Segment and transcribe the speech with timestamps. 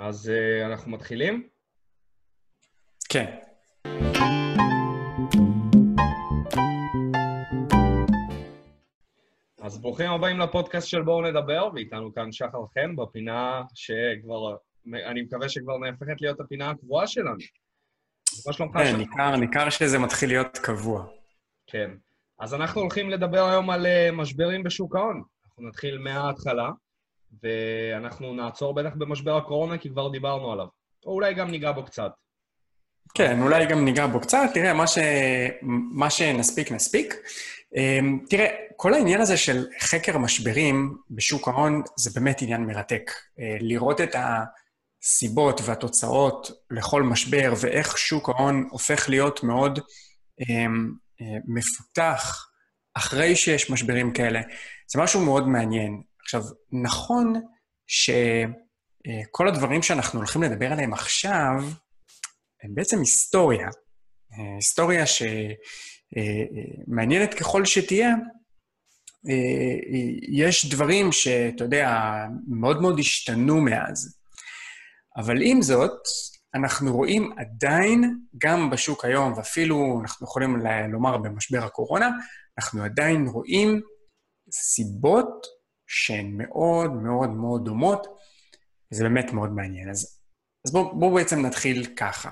[0.00, 1.48] אז uh, אנחנו מתחילים?
[3.08, 3.36] כן.
[9.62, 14.56] אז ברוכים הבאים לפודקאסט של בואו נדבר, ואיתנו כאן שחר חן בפינה שכבר,
[15.10, 17.36] אני מקווה שכבר נהפכת להיות הפינה הקבועה שלנו.
[18.46, 18.76] מה שלומך?
[18.76, 21.06] כן, ניכר, ניכר שזה מתחיל להיות קבוע.
[21.66, 21.90] כן.
[22.38, 25.22] אז אנחנו הולכים לדבר היום על uh, משברים בשוק ההון.
[25.46, 26.70] אנחנו נתחיל מההתחלה.
[27.42, 30.66] ואנחנו נעצור בטח במשבר הקורונה, כי כבר דיברנו עליו.
[31.06, 32.10] או אולי גם ניגע בו קצת.
[33.14, 34.50] כן, אולי גם ניגע בו קצת.
[34.54, 34.98] תראה, מה, ש...
[35.92, 37.14] מה שנספיק, נספיק.
[37.76, 43.10] אמ, תראה, כל העניין הזה של חקר משברים בשוק ההון זה באמת עניין מרתק.
[43.40, 44.16] אה, לראות את
[45.02, 49.78] הסיבות והתוצאות לכל משבר ואיך שוק ההון הופך להיות מאוד
[50.40, 52.46] אמ, אה, מפותח
[52.94, 54.40] אחרי שיש משברים כאלה,
[54.92, 56.02] זה משהו מאוד מעניין.
[56.24, 56.42] עכשיו,
[56.84, 57.34] נכון
[57.86, 61.54] שכל הדברים שאנחנו הולכים לדבר עליהם עכשיו,
[62.64, 63.68] הם בעצם היסטוריה.
[64.56, 65.04] היסטוריה
[66.86, 68.14] שמעניינת ככל שתהיה,
[70.32, 72.14] יש דברים שאתה יודע,
[72.48, 74.18] מאוד מאוד השתנו מאז.
[75.16, 75.98] אבל עם זאת,
[76.54, 80.56] אנחנו רואים עדיין, גם בשוק היום, ואפילו אנחנו יכולים
[80.92, 82.10] לומר במשבר הקורונה,
[82.58, 83.80] אנחנו עדיין רואים
[84.52, 85.46] סיבות
[85.92, 88.06] שהן מאוד מאוד מאוד דומות,
[88.92, 89.90] וזה באמת מאוד מעניין.
[89.90, 90.18] אז,
[90.66, 92.30] אז בואו בוא בעצם נתחיל ככה.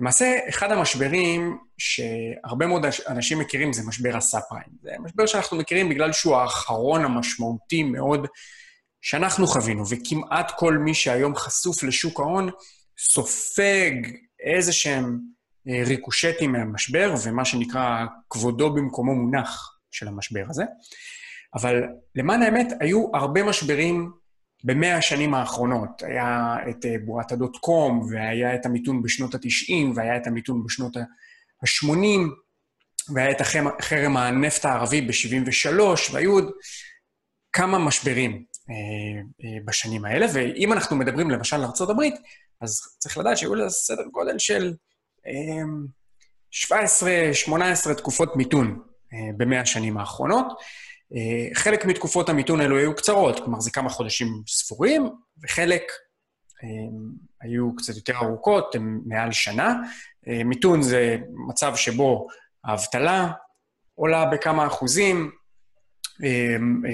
[0.00, 4.68] למעשה, אחד המשברים שהרבה מאוד אנשים מכירים זה משבר הסאב פריים.
[4.82, 8.26] זה משבר שאנחנו מכירים בגלל שהוא האחרון המשמעותי מאוד
[9.02, 12.50] שאנחנו חווינו, וכמעט כל מי שהיום חשוף לשוק ההון
[12.98, 13.92] סופג
[14.40, 15.18] איזה שהם
[15.68, 20.64] אה, ריקושטים מהמשבר, ומה שנקרא כבודו במקומו מונח של המשבר הזה.
[21.54, 21.82] אבל
[22.14, 24.10] למען האמת, היו הרבה משברים
[24.64, 26.02] במאה השנים האחרונות.
[26.02, 30.96] היה את אה, בועת הדוט קום, והיה את המיתון בשנות ה-90, והיה את המיתון בשנות
[30.96, 31.90] ה-80,
[33.14, 33.42] והיה את
[33.80, 36.50] חרם הנפט הערבי ב-73, והיו עוד
[37.52, 38.74] כמה משברים אה,
[39.44, 40.26] אה, בשנים האלה.
[40.34, 42.00] ואם אנחנו מדברים למשל על ארה"ב,
[42.60, 44.74] אז צריך לדעת שהיו לה סדר גודל של
[45.26, 45.62] אה,
[47.90, 50.46] 17-18 תקופות מיתון אה, במאה השנים האחרונות.
[51.14, 55.10] אה, חלק מתקופות המיתון האלו היו קצרות, כלומר זה כמה חודשים ספורים,
[55.42, 55.82] וחלק
[56.64, 56.68] אה,
[57.40, 59.74] היו קצת יותר ארוכות, הם מעל שנה.
[60.28, 61.16] אה, מיתון זה
[61.48, 62.26] מצב שבו
[62.64, 63.32] האבטלה
[63.94, 65.30] עולה בכמה אחוזים,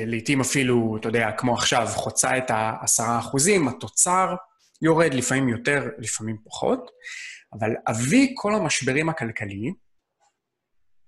[0.06, 4.34] לעתים אפילו, אתה יודע, כמו עכשיו, חוצה את העשרה אחוזים, התוצר
[4.82, 6.90] יורד, לפעמים יותר, לפעמים פחות.
[7.52, 9.74] אבל אבי כל המשברים הכלכליים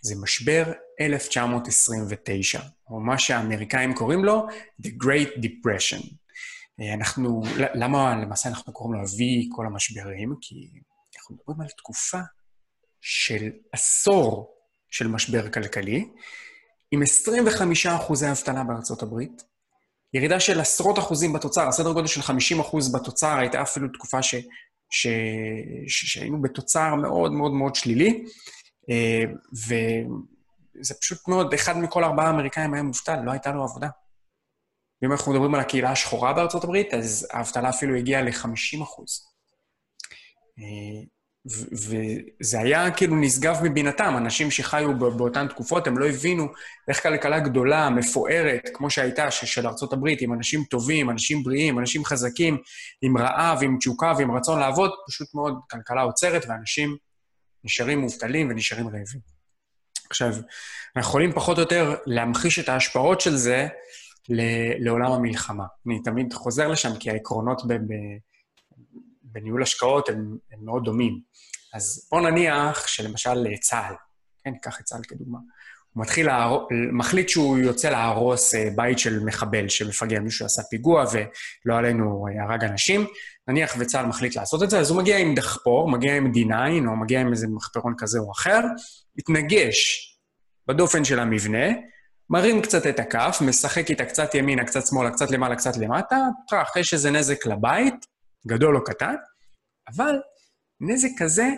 [0.05, 2.61] זה משבר 1929,
[2.91, 4.47] או מה שהאמריקאים קוראים לו
[4.83, 6.15] The Great Depression.
[6.81, 7.43] אה, אנחנו,
[7.75, 10.35] למה למעשה אנחנו קוראים לו אבי כל המשברים?
[10.41, 10.55] כי
[11.17, 12.19] אנחנו מדברים על תקופה
[13.01, 14.55] של עשור
[14.91, 16.09] של משבר כלכלי,
[16.91, 19.43] עם 25 אחוזי אבטלה בארצות הברית,
[20.15, 24.35] ירידה של עשרות אחוזים בתוצר, הסדר גודל של 50 אחוז בתוצר, הייתה אפילו תקופה ש,
[24.91, 25.07] ש,
[25.89, 28.25] ש, שהיינו בתוצר מאוד מאוד מאוד שלילי,
[29.53, 33.89] וזה פשוט מאוד, אחד מכל ארבעה אמריקאים היה מובטל, לא הייתה לו עבודה.
[35.03, 39.35] ואם אנחנו מדברים על הקהילה השחורה בארצות הברית, אז האבטלה אפילו הגיעה ל-50 אחוז.
[40.59, 41.05] אה,
[41.73, 46.47] וזה היה כאילו נשגב מבינתם, אנשים שחיו באותן תקופות, הם לא הבינו
[46.89, 52.05] איך כלכלה גדולה, מפוארת, כמו שהייתה, של ארצות הברית, עם אנשים טובים, אנשים בריאים, אנשים
[52.05, 52.57] חזקים,
[53.03, 56.97] עם רעב, עם תשוקה ועם רצון לעבוד, פשוט מאוד כלכלה עוצרת, ואנשים
[57.65, 59.21] נשארים מובטלים ונשארים רעבים.
[60.11, 60.29] עכשיו,
[60.97, 63.69] אנחנו יכולים פחות או יותר להמחיש את ההשפעות של זה
[64.79, 65.65] לעולם המלחמה.
[65.87, 67.63] אני תמיד חוזר לשם, כי העקרונות
[69.23, 71.21] בניהול השקעות הם, הם מאוד דומים.
[71.75, 73.95] אז בואו נניח שלמשל צה"ל,
[74.45, 75.39] כן, ניקח את צה"ל כדוגמה,
[75.95, 76.59] הוא מתחיל, להר...
[76.93, 82.45] מחליט שהוא יוצא להרוס אה, בית של מחבל שמפגע, מישהו עשה פיגוע ולא עלינו אה,
[82.45, 83.07] הרג אנשים,
[83.49, 86.97] נניח וצה"ל מחליט לעשות את זה, אז הוא מגיע עם דחפור, מגיע עם D9, או
[86.97, 88.61] מגיע עם איזה מחפרון כזה או אחר,
[89.19, 90.11] מתנגש
[90.67, 91.67] בדופן של המבנה,
[92.31, 96.17] מרים קצת את הכף, משחק איתה קצת ימינה, קצת שמאלה, קצת למעלה, קצת למטה,
[96.49, 98.07] טראח, יש איזה נזק לבית,
[98.47, 99.15] גדול או קטן,
[99.89, 100.15] אבל
[100.81, 101.49] נזק כזה,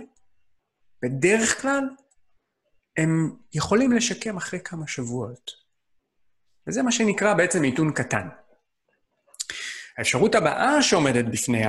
[1.02, 1.84] בדרך כלל,
[2.96, 5.50] הם יכולים לשקם אחרי כמה שבועות.
[6.66, 8.28] וזה מה שנקרא בעצם מיתון קטן.
[9.98, 11.62] האפשרות הבאה שעומדת בפני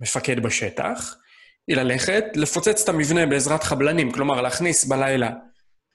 [0.00, 1.16] המפקד בשטח,
[1.68, 5.30] היא ללכת, לפוצץ את המבנה בעזרת חבלנים, כלומר להכניס בלילה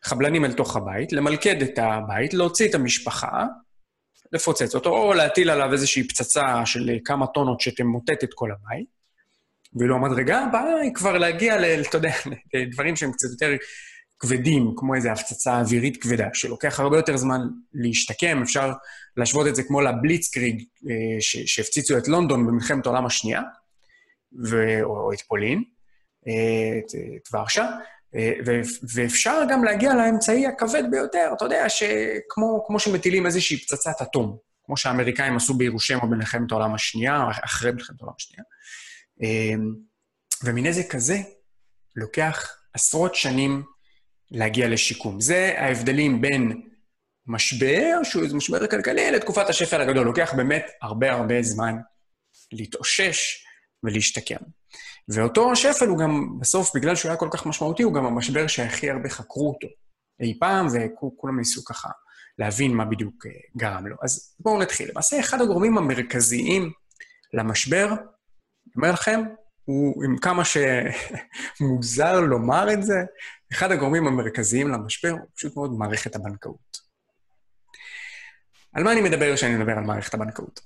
[0.03, 3.45] חבלנים אל תוך הבית, למלכד את הבית, להוציא את המשפחה,
[4.31, 8.87] לפוצץ אותו, או להטיל עליו איזושהי פצצה של כמה טונות שתמוטט את כל הבית,
[9.75, 12.13] ואילו המדרגה הבאה היא כבר להגיע, ל, אתה יודע,
[12.53, 13.55] לדברים שהם קצת יותר
[14.19, 17.41] כבדים, כמו איזו הפצצה אווירית כבדה, שלוקח הרבה יותר זמן
[17.73, 18.71] להשתקם, אפשר
[19.17, 23.41] להשוות את זה כמו לבליצקריג אה, שהפציצו את לונדון במלחמת העולם השנייה,
[24.45, 24.81] ו...
[24.83, 25.63] או, את פולין,
[26.27, 27.67] אה, את, את ורשה,
[28.15, 28.33] אה,
[28.95, 35.35] ואפשר גם להגיע לאמצעי הכבד ביותר, אתה יודע, שכמו שמטילים איזושהי פצצת אטום, כמו שהאמריקאים
[35.35, 38.43] עשו בירושמה במלחמת העולם השנייה, אחרי מלחמת העולם השנייה.
[40.43, 41.17] ומנזק כזה
[41.95, 43.63] לוקח עשרות שנים
[44.31, 45.21] להגיע לשיקום.
[45.21, 46.61] זה ההבדלים בין
[47.31, 50.05] משבר, שהוא איזה משבר כלכלי, לתקופת השפל הגדול.
[50.05, 51.75] לוקח באמת הרבה הרבה זמן
[52.51, 53.45] להתאושש
[53.83, 54.43] ולהשתקם.
[55.09, 58.89] ואותו שפל הוא גם, בסוף, בגלל שהוא היה כל כך משמעותי, הוא גם המשבר שהכי
[58.89, 59.67] הרבה חקרו אותו
[60.19, 61.89] אי פעם, וכולם ניסו ככה
[62.39, 63.95] להבין מה בדיוק אה, גרם לו.
[64.03, 64.89] אז בואו נתחיל.
[64.89, 66.71] למעשה, אחד הגורמים המרכזיים
[67.33, 69.21] למשבר, אני אומר לכם,
[69.65, 73.03] הוא, עם כמה שמוזר לומר את זה,
[73.53, 76.90] אחד הגורמים המרכזיים למשבר הוא פשוט מאוד מערכת הבנקאות.
[78.73, 80.59] על מה אני מדבר כשאני מדבר על מערכת הבנקאות?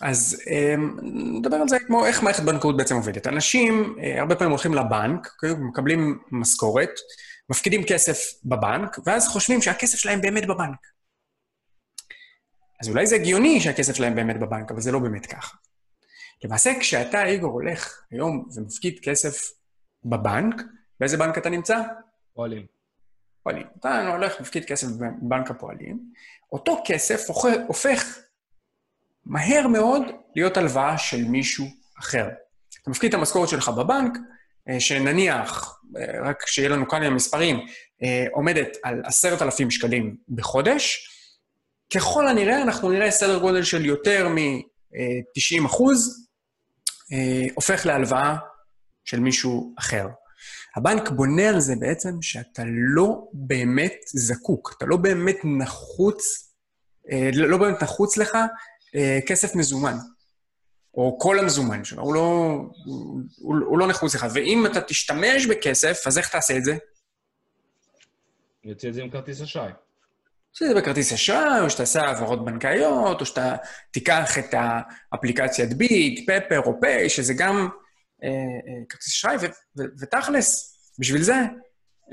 [0.00, 0.96] אז אמ,
[1.38, 3.26] נדבר על זה כמו איך מערכת בנקאות בעצם עובדת.
[3.26, 5.54] אנשים אה, הרבה פעמים הולכים לבנק, אוקיי?
[5.58, 6.90] מקבלים משכורת,
[7.50, 10.78] מפקידים כסף בבנק, ואז חושבים שהכסף שלהם באמת בבנק.
[12.82, 15.56] אז אולי זה הגיוני שהכסף שלהם באמת בבנק, אבל זה לא באמת ככה.
[16.44, 19.50] למעשה, כשאתה, איגור, הולך היום ומפקיד כסף
[20.04, 20.62] בבנק,
[21.00, 21.82] באיזה בנק אתה נמצא?
[22.34, 22.66] פועלים.
[23.42, 23.66] פועלים.
[23.80, 26.12] אתה הולך ומפקיד כסף בבנק הפועלים,
[26.52, 27.26] אותו כסף
[27.66, 28.18] הופך
[29.26, 30.02] מהר מאוד
[30.36, 31.66] להיות הלוואה של מישהו
[32.00, 32.28] אחר.
[32.82, 34.18] אתה מפקיד את המשכורת שלך בבנק,
[34.68, 37.56] אה, שנניח, אה, רק שיהיה לנו כאן המספרים,
[38.02, 41.08] אה, עומדת על עשרת אלפים שקלים בחודש,
[41.94, 46.28] ככל הנראה אנחנו נראה סדר גודל של יותר מ-90 אחוז,
[47.54, 48.36] הופך להלוואה
[49.04, 50.06] של מישהו אחר.
[50.76, 56.52] הבנק בונה על זה בעצם שאתה לא באמת זקוק, אתה לא באמת נחוץ,
[57.34, 58.38] לא באמת נחוץ לך
[58.94, 59.96] אה, כסף מזומן,
[60.94, 62.20] או כל המזומן שלו, הוא לא,
[62.84, 63.20] הוא,
[63.66, 64.26] הוא, לא נחוץ לך.
[64.34, 66.76] ואם אתה תשתמש בכסף, אז איך תעשה את זה?
[68.64, 69.72] יוציא את זה עם כרטיס אשראי.
[70.50, 73.56] תוציא את זה בכרטיס אשראי, או שתעשה העברות בנקאיות, או שאתה
[73.90, 74.54] תיקח את
[75.12, 77.68] האפליקציית ביט, פפר או פיי, שזה גם אה, אה,
[78.88, 79.36] כרטיס אשראי,
[80.00, 81.36] ותכלס, בשביל זה,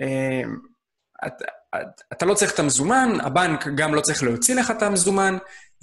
[0.02, 0.42] אה,
[2.12, 5.38] אתה, לא צריך את המזומן, הבנק גם לא צריך להוציא לך את המזומן,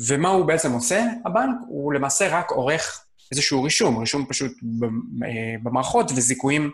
[0.09, 1.57] ומה הוא בעצם עושה, הבנק?
[1.69, 4.53] הוא למעשה רק עורך איזשהו רישום, רישום פשוט
[5.25, 6.71] אה, במערכות וזיכויים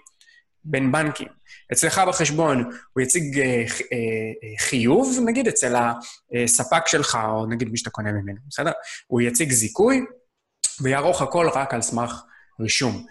[0.64, 1.28] בין בנקים.
[1.72, 7.90] אצלך בחשבון הוא יציג אה, אה, חיוב, נגיד אצל הספק שלך, או נגיד מי שאתה
[7.90, 8.72] קונה ממנו, בסדר?
[9.06, 10.00] הוא יציג זיכוי
[10.80, 12.22] ויערוך הכל רק על סמך
[12.60, 13.06] רישום.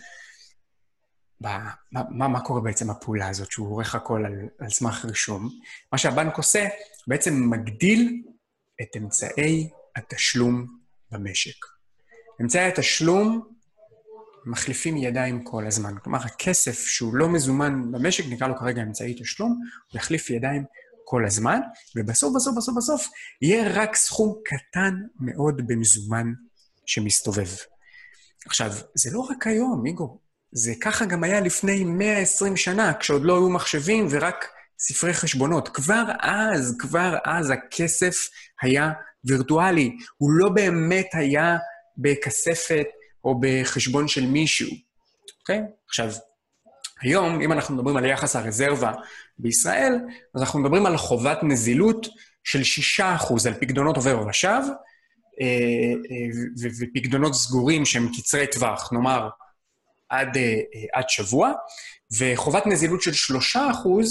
[1.42, 5.50] מה, מה, מה קורה בעצם הפעולה הזאת, שהוא עורך הכל על, על סמך רישום?
[5.92, 6.68] מה שהבנק עושה,
[7.07, 8.24] בעצם מגדיל
[8.81, 10.66] את אמצעי התשלום
[11.12, 11.66] במשק.
[12.42, 13.48] אמצעי התשלום
[14.45, 15.95] מחליפים ידיים כל הזמן.
[16.04, 19.51] כלומר, הכסף שהוא לא מזומן במשק, נקרא לו כרגע אמצעי תשלום,
[19.92, 20.63] הוא יחליף ידיים
[21.04, 21.60] כל הזמן,
[21.95, 23.07] ובסוף, בסוף, בסוף, בסוף,
[23.42, 26.34] יהיה רק סכום קטן מאוד במזומן
[26.86, 27.48] שמסתובב.
[28.45, 30.19] עכשיו, זה לא רק היום, מיגו,
[30.51, 34.45] זה ככה גם היה לפני 120 שנה, כשעוד לא היו מחשבים ורק
[34.79, 35.69] ספרי חשבונות.
[35.69, 38.15] כבר אז, כבר אז הכסף
[38.62, 38.91] היה
[39.24, 39.98] וירטואלי.
[40.17, 41.57] הוא לא באמת היה
[41.98, 42.86] בכספת
[43.24, 44.69] או בחשבון של מישהו,
[45.39, 45.62] אוקיי?
[45.88, 46.12] עכשיו,
[47.01, 48.91] היום, אם אנחנו מדברים על יחס הרזרבה
[49.39, 49.93] בישראל,
[50.36, 52.07] אז אנחנו מדברים על חובת נזילות
[52.43, 52.62] של
[53.00, 53.03] 6%
[53.48, 54.62] על פקדונות עובר ושב,
[55.41, 55.45] אה,
[56.12, 59.29] אה, ופקדונות סגורים שהם קצרי טווח, נאמר,
[60.09, 60.61] עד, אה,
[60.93, 61.51] עד שבוע,
[62.19, 64.09] וחובת נזילות של 3%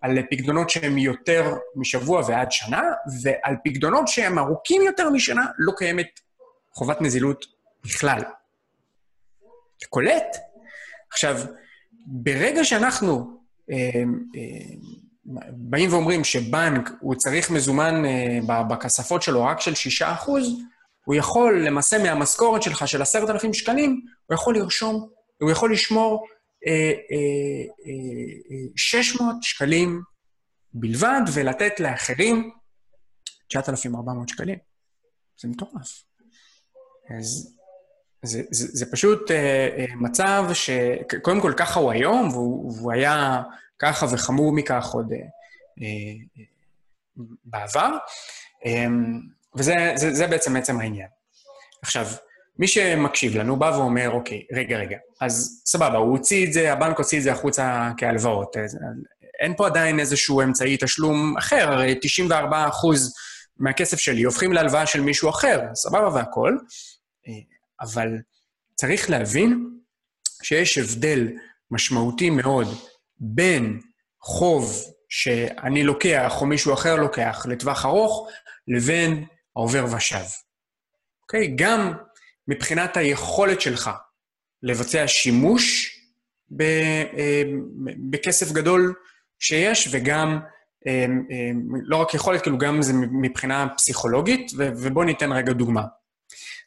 [0.00, 2.82] על פקדונות שהם יותר משבוע ועד שנה,
[3.22, 6.20] ועל פקדונות שהם ארוכים יותר משנה לא קיימת
[6.72, 7.46] חובת נזילות
[7.84, 8.20] בכלל.
[9.78, 10.36] אתה קולט?
[11.10, 11.36] עכשיו,
[12.06, 13.38] ברגע שאנחנו
[13.70, 13.76] אה,
[14.36, 14.76] אה,
[15.52, 20.30] באים ואומרים שבנק, הוא צריך מזומן אה, בכספות שלו רק של 6%,
[21.04, 25.08] הוא יכול, למעשה מהמשכורת שלך של 10,000 שקלים, הוא יכול לרשום,
[25.40, 26.26] הוא יכול לשמור
[28.76, 30.02] 600 שקלים
[30.74, 32.50] בלבד, ולתת לאחרים
[33.48, 34.58] 9,400 שקלים.
[35.40, 36.04] זה מטורף.
[37.18, 37.54] אז
[38.22, 43.42] זה, זה, זה פשוט אה, אה, מצב שקודם כל ככה הוא היום, והוא, והוא היה
[43.78, 45.18] ככה וחמור מכך עוד אה,
[45.82, 46.44] אה,
[47.44, 47.90] בעבר.
[48.66, 48.86] אה,
[49.54, 51.08] וזה זה, זה בעצם עצם העניין.
[51.82, 52.06] עכשיו,
[52.58, 56.98] מי שמקשיב לנו בא ואומר, אוקיי, רגע, רגע, אז סבבה, הוא הוציא את זה, הבנק
[56.98, 58.56] הוציא את זה החוצה כהלוואות.
[59.40, 63.14] אין פה עדיין איזשהו אמצעי תשלום אחר, הרי 94 אחוז
[63.56, 66.58] מהכסף שלי הופכים להלוואה של מישהו אחר, סבבה והכול,
[67.80, 68.08] אבל
[68.74, 69.70] צריך להבין
[70.42, 71.28] שיש הבדל
[71.70, 72.66] משמעותי מאוד
[73.18, 73.80] בין
[74.22, 78.28] חוב שאני לוקח או מישהו אחר לוקח לטווח ארוך,
[78.68, 79.24] לבין
[79.56, 80.24] העובר ושב.
[81.22, 81.54] אוקיי?
[81.56, 81.92] גם
[82.48, 83.90] מבחינת היכולת שלך
[84.62, 85.94] לבצע שימוש
[86.60, 87.42] אה,
[88.10, 88.94] בכסף גדול
[89.38, 90.40] שיש, וגם,
[90.86, 91.50] אה, אה,
[91.82, 95.82] לא רק יכולת, כאילו גם זה מבחינה פסיכולוגית, ובואו ניתן רגע דוגמה.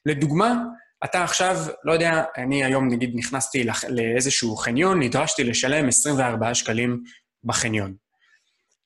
[0.06, 0.56] לדוגמה,
[1.04, 7.04] אתה עכשיו, לא יודע, אני היום נגיד נכנסתי לאיזשהו חניון, נדרשתי לשלם 24 שקלים
[7.44, 7.96] בחניון.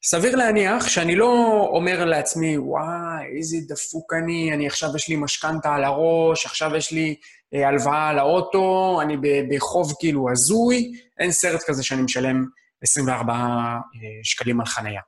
[0.08, 5.74] סביר להניח שאני לא אומר לעצמי, וואי, איזה דפוק אני, אני עכשיו יש לי משכנתה
[5.74, 7.16] על הראש, עכשיו יש לי
[7.54, 9.18] אה, הלוואה על האוטו, אני
[9.56, 12.46] בחוב כאילו הזוי, אין סרט כזה שאני משלם
[12.84, 13.80] 24 אה,
[14.24, 15.02] שקלים על חנייה.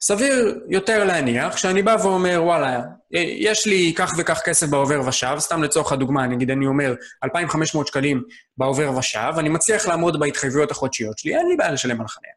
[0.00, 2.76] סביר יותר להניח שאני בא ואומר, וואלה,
[3.14, 6.94] אה, יש לי כך וכך כסף בעובר ושב, סתם לצורך הדוגמה, נגיד אני אומר
[7.24, 8.22] 2,500 שקלים
[8.56, 12.35] בעובר ושב, אני מצליח לעמוד בהתחייבויות החודשיות שלי, אין לי בעיה לשלם על חניה.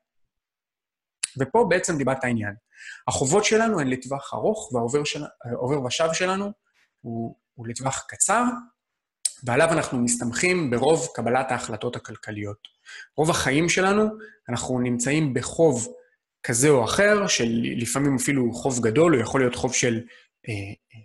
[1.40, 2.54] ופה בעצם דיבת העניין.
[3.08, 6.52] החובות שלנו הן לטווח ארוך, והעובר ושב שלנו
[7.02, 8.44] הוא, הוא לטווח קצר,
[9.44, 12.68] ועליו אנחנו מסתמכים ברוב קבלת ההחלטות הכלכליות.
[13.18, 14.10] רוב החיים שלנו,
[14.50, 15.88] אנחנו נמצאים בחוב
[16.44, 20.02] כזה או אחר, שלפעמים אפילו חוב גדול, הוא יכול להיות חוב של
[20.50, 21.00] אה, אה,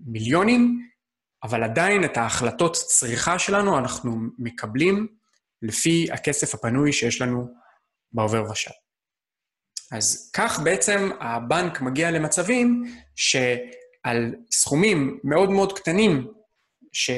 [0.00, 0.88] מיליונים,
[1.42, 5.08] אבל עדיין את ההחלטות צריכה שלנו אנחנו מקבלים
[5.62, 7.48] לפי הכסף הפנוי שיש לנו
[8.12, 8.70] בעובר ושב.
[9.94, 12.84] אז כך בעצם הבנק מגיע למצבים
[13.16, 16.26] שעל סכומים מאוד מאוד קטנים
[16.92, 17.16] ש, אה,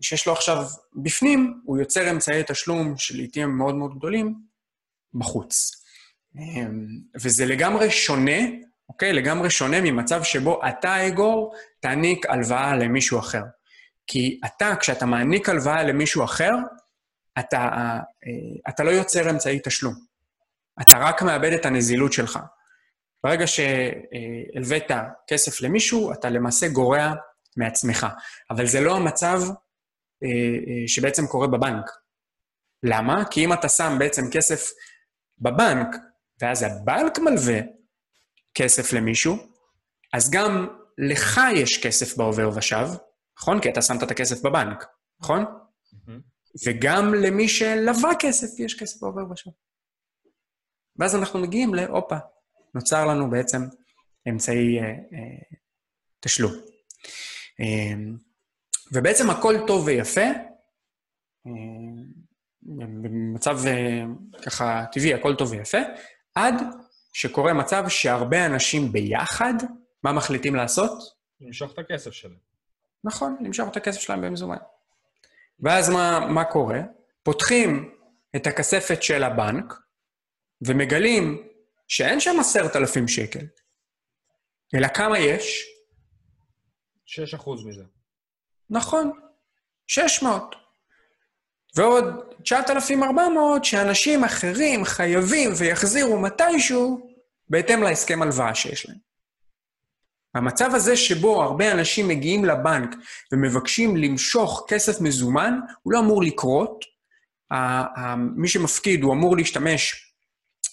[0.00, 0.64] שיש לו עכשיו
[0.96, 4.34] בפנים, הוא יוצר אמצעי תשלום שלעיתים מאוד מאוד גדולים
[5.14, 5.70] בחוץ.
[6.36, 6.86] אמ,
[7.22, 8.38] וזה לגמרי שונה,
[8.88, 9.12] אוקיי?
[9.12, 13.42] לגמרי שונה ממצב שבו אתה, אגור, תעניק הלוואה למישהו אחר.
[14.06, 16.52] כי אתה, כשאתה מעניק הלוואה למישהו אחר,
[17.38, 17.58] אתה,
[18.26, 20.07] אה, אתה לא יוצר אמצעי תשלום.
[20.82, 22.38] אתה רק מאבד את הנזילות שלך.
[23.24, 24.84] ברגע שהלווית
[25.28, 27.14] כסף למישהו, אתה למעשה גורע
[27.56, 28.06] מעצמך.
[28.50, 29.40] אבל זה לא המצב
[30.22, 31.90] אה, אה, שבעצם קורה בבנק.
[32.82, 33.24] למה?
[33.30, 34.70] כי אם אתה שם בעצם כסף
[35.38, 35.96] בבנק,
[36.40, 37.60] ואז הבנק מלווה
[38.54, 39.36] כסף למישהו,
[40.12, 40.66] אז גם
[40.98, 42.88] לך יש כסף בעובר ושב,
[43.38, 43.60] נכון?
[43.60, 44.84] כי אתה שמת את הכסף בבנק,
[45.20, 45.44] נכון?
[45.44, 46.10] Mm-hmm.
[46.66, 49.50] וגם למי שלווה כסף יש כסף בעובר ושב.
[50.98, 52.16] ואז אנחנו מגיעים ל, הופה,
[52.74, 53.62] נוצר לנו בעצם
[54.28, 55.56] אמצעי אה, אה,
[56.20, 56.52] תשלום.
[57.60, 57.94] אה,
[58.92, 60.20] ובעצם הכל טוב ויפה,
[61.46, 61.52] אה,
[63.02, 64.04] במצב אה,
[64.42, 65.78] ככה טבעי, הכל טוב ויפה,
[66.34, 66.54] עד
[67.12, 69.54] שקורה מצב שהרבה אנשים ביחד,
[70.02, 71.18] מה מחליטים לעשות?
[71.40, 72.48] למשוך את הכסף שלהם.
[73.04, 74.56] נכון, למשוך את הכסף שלהם במזומן.
[75.60, 76.80] ואז מה, מה קורה?
[77.22, 77.94] פותחים
[78.36, 79.74] את הכספת של הבנק,
[80.62, 81.48] ומגלים
[81.88, 83.46] שאין שם עשרת אלפים שקל,
[84.74, 85.66] אלא כמה יש?
[87.06, 87.82] שש אחוז מזה.
[88.70, 89.12] נכון,
[89.86, 90.54] שש מאות.
[91.76, 92.04] ועוד
[92.44, 97.10] 9,400 שאנשים אחרים חייבים ויחזירו מתישהו
[97.48, 98.98] בהתאם להסכם הלוואה שיש להם.
[100.34, 102.94] המצב הזה שבו הרבה אנשים מגיעים לבנק
[103.32, 106.84] ומבקשים למשוך כסף מזומן, הוא לא אמור לקרות.
[108.36, 110.07] מי שמפקיד הוא אמור להשתמש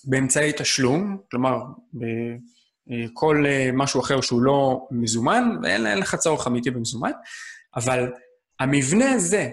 [0.04, 1.58] באמצעי תשלום, כלומר,
[1.94, 7.12] בכל אה, משהו אחר שהוא לא מזומן, ואין לך צורך אמיתי במזומן,
[7.76, 8.14] אבל
[8.60, 9.52] המבנה הזה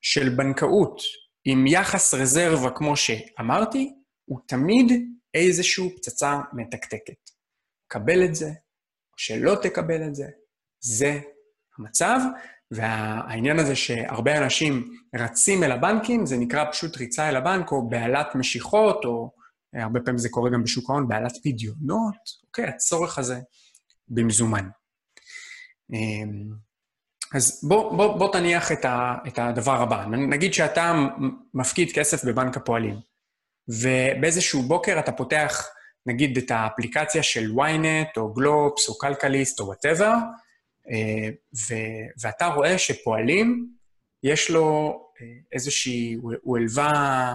[0.00, 1.02] של בנקאות
[1.44, 4.92] עם יחס רזרבה, כמו שאמרתי, הוא תמיד
[5.34, 7.30] איזושהי פצצה מתקתקת.
[7.88, 10.26] קבל את זה, או שלא תקבל את זה,
[10.80, 11.20] זה
[11.78, 12.20] המצב,
[12.70, 18.34] והעניין הזה שהרבה אנשים רצים אל הבנקים, זה נקרא פשוט ריצה אל הבנק, או בהלת
[18.34, 19.30] משיכות, או
[19.74, 23.40] הרבה פעמים זה קורה גם בשוק ההון, בהלת פדיונות, אוקיי, הצורך הזה
[24.08, 24.68] במזומן.
[25.92, 26.50] אמ,
[27.34, 30.06] אז בוא, בוא, בוא תניח את, ה, את הדבר הבא.
[30.06, 31.08] נגיד שאתה
[31.54, 32.96] מפקיד כסף בבנק הפועלים,
[33.68, 35.68] ובאיזשהו בוקר אתה פותח,
[36.06, 40.14] נגיד, את האפליקציה של ynet, או גלובס, או כלכליסט, או whatever,
[40.90, 41.28] אה,
[42.22, 43.68] ואתה רואה שפועלים,
[44.22, 47.34] יש לו אה, איזושהי, הוא הלווה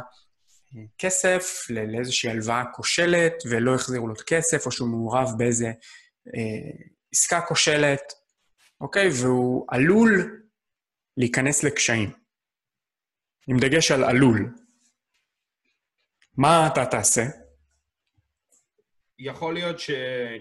[0.97, 5.67] כסף לאיזושהי הלוואה כושלת, ולא החזירו לו את הכסף, או שהוא מעורב באיזה
[6.35, 8.01] אה, עסקה כושלת,
[8.81, 9.09] אוקיי?
[9.21, 10.41] והוא עלול
[11.17, 12.09] להיכנס לקשיים.
[13.47, 14.53] עם דגש על עלול.
[16.37, 17.23] מה אתה תעשה?
[19.19, 19.91] יכול להיות ש...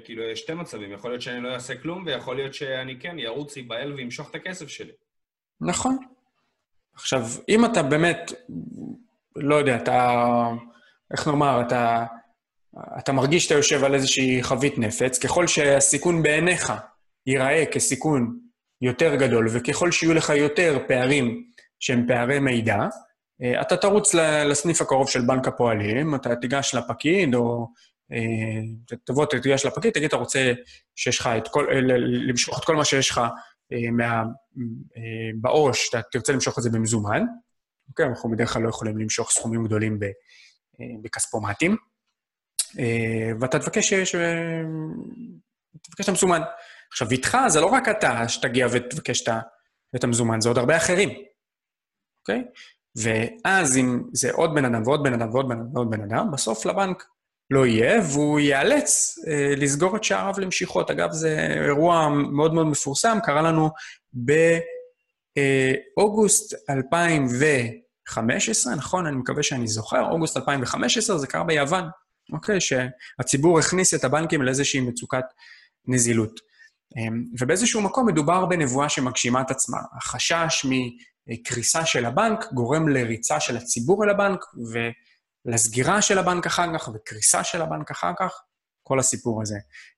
[0.05, 0.93] כאילו, יש שתי מצבים.
[0.93, 4.69] יכול להיות שאני לא אעשה כלום, ויכול להיות שאני כן ירוץ, ייבהל וימשוך את הכסף
[4.69, 4.93] שלי.
[5.61, 5.99] נכון.
[6.95, 8.33] עכשיו, אם אתה באמת,
[9.37, 10.23] לא יודע, אתה,
[11.13, 12.05] איך נאמר, אתה,
[12.99, 16.73] אתה מרגיש שאתה יושב על איזושהי חבית נפץ, ככל שהסיכון בעיניך
[17.27, 18.39] ייראה כסיכון
[18.83, 21.45] יותר גדול, וככל שיהיו לך יותר פערים
[21.81, 22.79] שהם פערי מידע,
[23.43, 27.69] אה, אתה תרוץ לסניף הקרוב של בנק הפועלים, אתה תיגש לפקיד, או
[28.13, 30.53] אה, תבוא, תיגש לפקיד, תגיד, אתה רוצה
[30.97, 31.67] שיש לך את כל,
[32.29, 33.21] למשוך את כל מה שיש לך
[33.73, 34.23] אה, מה,
[35.41, 37.23] בעו"ש, אתה תרצה למשוך את זה במזומן.
[37.89, 39.99] אוקיי, אנחנו בדרך כלל לא יכולים למשוך סכומים גדולים
[41.03, 41.77] בכספומטים.
[43.41, 44.15] ואתה תבקש, תבקש
[46.05, 46.41] את המזומן.
[46.91, 49.25] עכשיו, איתך זה לא רק אתה שתגיע ותבקש
[49.97, 51.11] את המזומן, זה עוד הרבה אחרים,
[52.21, 52.45] אוקיי?
[52.97, 56.31] ואז אם זה עוד בן אדם ועוד בן אדם ועוד בן אדם ועוד בן אדם,
[56.33, 57.05] בסוף לבנק
[57.51, 60.91] לא יהיה, והוא ייאלץ אה, לסגור את שעריו למשיכות.
[60.91, 63.71] אגב, זה אירוע מאוד מאוד מפורסם, קרה לנו
[65.97, 69.07] באוגוסט 2015, נכון?
[69.07, 71.85] אני מקווה שאני זוכר, אוגוסט 2015, זה קרה ביוון,
[72.33, 72.59] אוקיי?
[72.61, 75.25] שהציבור הכניס את הבנקים לאיזושהי מצוקת
[75.89, 76.41] נזילות.
[76.97, 79.79] אמ, ובאיזשהו מקום מדובר בנבואה שמגשימה את עצמה.
[79.97, 80.67] החשש
[81.27, 84.41] מקריסה של הבנק גורם לריצה של הציבור אל הבנק,
[85.47, 88.41] ולסגירה של הבנק אחר כך, וקריסה של הבנק אחר כך,
[88.83, 89.57] כל הסיפור הזה.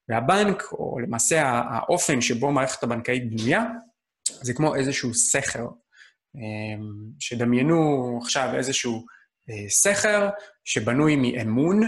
[0.09, 3.64] והבנק, או למעשה האופן שבו מערכת הבנקאית בנויה,
[4.42, 5.66] זה כמו איזשהו סכר.
[6.35, 9.07] אמ, שדמיינו עכשיו איזשהו
[9.50, 10.28] אה, סכר
[10.64, 11.80] שבנוי מאמון,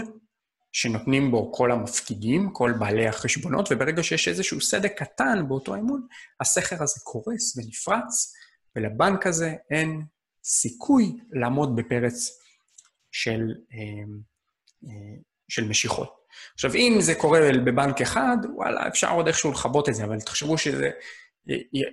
[0.71, 6.07] שנותנים בו כל המפקידים, כל בעלי החשבונות, וברגע שיש איזשהו סדק קטן באותו אמון,
[6.41, 8.33] הסכר הזה קורס ונפרץ,
[8.75, 10.01] ולבנק הזה אין
[10.43, 12.39] סיכוי לעמוד בפרץ
[13.11, 13.41] של,
[13.73, 14.03] אה,
[14.83, 15.17] אה,
[15.49, 16.21] של משיכות.
[16.53, 20.57] עכשיו, אם זה קורה בבנק אחד, וואלה, אפשר עוד איכשהו לכבות את זה, אבל תחשבו
[20.57, 20.89] שזה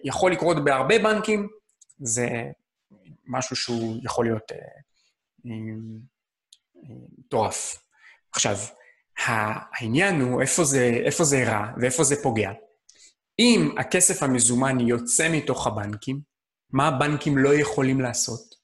[0.04, 1.48] יכול לקרות בהרבה בנקים,
[1.98, 2.28] זה
[3.26, 4.58] משהו שהוא יכול להיות אה,
[7.18, 7.82] מטורף.
[8.32, 8.56] עכשיו,
[9.78, 12.52] העניין הוא איפה זה, איפה זה רע ואיפה זה פוגע.
[13.38, 16.20] אם הכסף המזומן יוצא מתוך הבנקים,
[16.70, 18.54] מה הבנקים לא יכולים לעשות?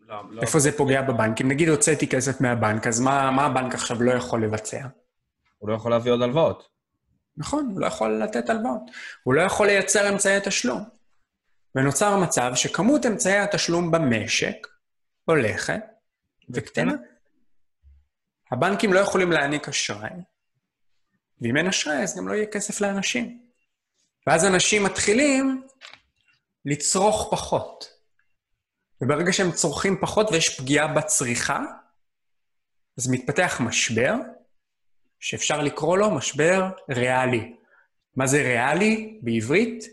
[0.00, 0.42] לא, לא.
[0.42, 1.48] איפה זה פוגע בבנקים?
[1.48, 4.86] נגיד הוצאתי כסף מהבנק, אז מה, מה הבנק עכשיו לא יכול לבצע?
[5.58, 6.73] הוא לא יכול להביא עוד הלוואות.
[7.36, 8.82] נכון, הוא לא יכול לתת הלוואות.
[9.22, 10.84] הוא לא יכול לייצר אמצעי תשלום.
[11.74, 14.66] ונוצר מצב שכמות אמצעי התשלום במשק
[15.24, 15.80] הולכת
[16.50, 16.92] וקטנה.
[18.52, 20.10] הבנקים לא יכולים להעניק אשראי,
[21.40, 23.44] ואם אין אשראי, אז גם לא יהיה כסף לאנשים.
[24.26, 25.66] ואז אנשים מתחילים
[26.64, 27.94] לצרוך פחות.
[29.00, 31.60] וברגע שהם צורכים פחות ויש פגיעה בצריכה,
[32.98, 34.14] אז מתפתח משבר,
[35.24, 37.56] שאפשר לקרוא לו משבר ריאלי.
[38.16, 39.84] מה זה ריאלי בעברית?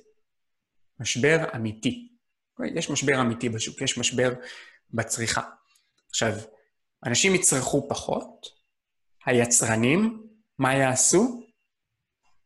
[0.99, 2.07] משבר אמיתי.
[2.75, 4.33] יש משבר אמיתי בשוק, יש משבר
[4.93, 5.41] בצריכה.
[6.09, 6.33] עכשיו,
[7.05, 8.47] אנשים יצרכו פחות,
[9.25, 10.23] היצרנים,
[10.59, 11.43] מה יעשו?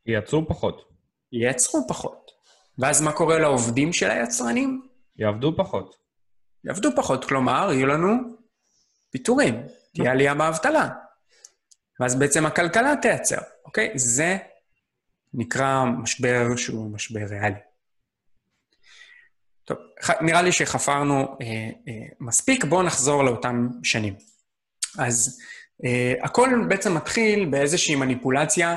[0.06, 0.90] ייצרו פחות.
[1.32, 2.32] ייצרו פחות.
[2.78, 4.88] ואז מה קורה לעובדים של היצרנים?
[5.16, 5.96] יעבדו פחות.
[6.64, 8.12] יעבדו פחות, כלומר, יהיו לנו
[9.10, 11.05] פיטורים, תהיה עלייה באבטלה.
[12.00, 13.92] ואז בעצם הכלכלה תייצר, אוקיי?
[13.96, 14.38] זה
[15.34, 17.60] נקרא משבר שהוא משבר ריאלי.
[19.66, 19.78] טוב,
[20.22, 21.46] נראה לי שחפרנו אה,
[21.88, 24.14] אה, מספיק, בואו נחזור לאותם שנים.
[24.98, 25.40] אז
[25.86, 28.76] אה, הכל בעצם מתחיל באיזושהי מניפולציה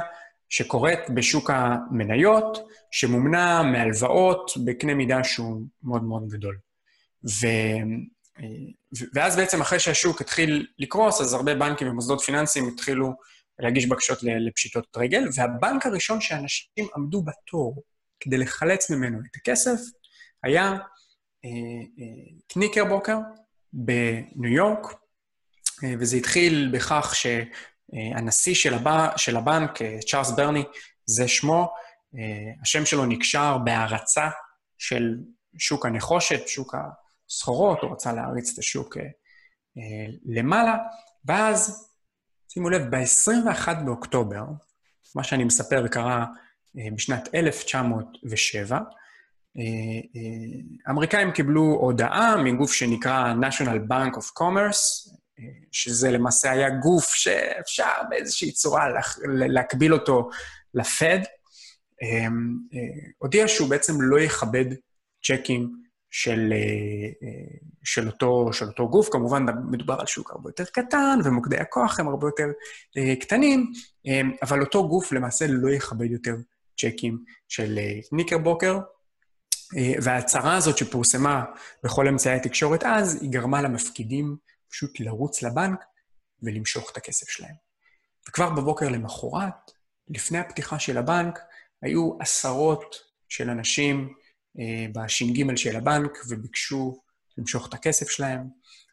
[0.49, 6.59] שקורית בשוק המניות, שמומנה מהלוואות בקנה מידה שהוא מאוד מאוד גדול.
[7.25, 7.47] ו...
[8.41, 8.45] אה,
[9.15, 13.13] ואז בעצם אחרי שהשוק התחיל לקרוס, אז הרבה בנקים ומוסדות פיננסיים התחילו
[13.59, 17.83] להגיש בקשות לפשיטות רגל, והבנק הראשון שאנשים עמדו בתור
[18.21, 19.79] כדי לחלץ ממנו את הכסף
[20.43, 20.63] היה
[21.45, 21.51] אה,
[21.99, 23.19] אה, קניקר בוקר
[23.73, 24.87] בניו יורק,
[25.85, 29.79] אה, וזה התחיל בכך שהנשיא של, הבא, של הבנק,
[30.11, 30.65] צ'ארלס ברני,
[31.07, 31.75] זה שמו,
[32.63, 34.29] השם שלו נקשר בהערצה
[34.79, 35.17] של
[35.59, 36.75] שוק הנחושת, שוק
[37.31, 38.97] הסחורות, הוא רצה להריץ את השוק
[40.27, 40.77] למעלה,
[41.25, 41.89] ואז,
[42.49, 44.45] שימו לב, ב-21 באוקטובר,
[45.15, 46.27] מה שאני מספר קרה
[46.75, 48.79] בשנת 1907,
[50.87, 55.11] האמריקאים קיבלו הודעה מגוף שנקרא National Bank of Commerce,
[55.73, 58.89] שזה למעשה היה גוף שאפשר באיזושהי צורה
[59.49, 60.29] להקביל אותו
[60.75, 61.19] לפד,
[63.19, 64.65] הודיע שהוא בעצם לא יכבד
[65.25, 66.53] צ'קים של,
[67.85, 69.09] של, אותו, של אותו גוף.
[69.13, 72.47] כמובן, מדובר על שוק הרבה יותר קטן, ומוקדי הכוח הם הרבה יותר
[73.21, 73.73] קטנים,
[74.43, 76.35] אבל אותו גוף למעשה לא יכבד יותר
[76.77, 77.19] צ'קים
[77.49, 77.79] של
[78.13, 78.79] ניקרבוקר,
[79.77, 81.45] אה, וההצהרה הזאת שפורסמה
[81.85, 84.37] בכל אמצעי התקשורת אז, היא גרמה למפקידים
[84.71, 85.85] פשוט לרוץ לבנק
[86.43, 87.55] ולמשוך את הכסף שלהם.
[88.29, 89.71] וכבר בבוקר למחרת,
[90.09, 91.39] לפני הפתיחה של הבנק,
[91.83, 92.97] היו עשרות
[93.29, 94.13] של אנשים אה,
[94.93, 97.01] בש"ג של הבנק וביקשו
[97.39, 98.41] למשוך את הכסף שלהם,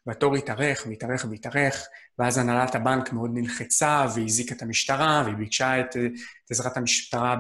[0.08, 1.88] והתור התארך והתארך והתארך,
[2.20, 5.98] ואז הנהלת הבנק מאוד נלחצה והזעיקה את המשטרה, והיא ביקשה את,
[6.46, 7.36] את עזרת המשטרה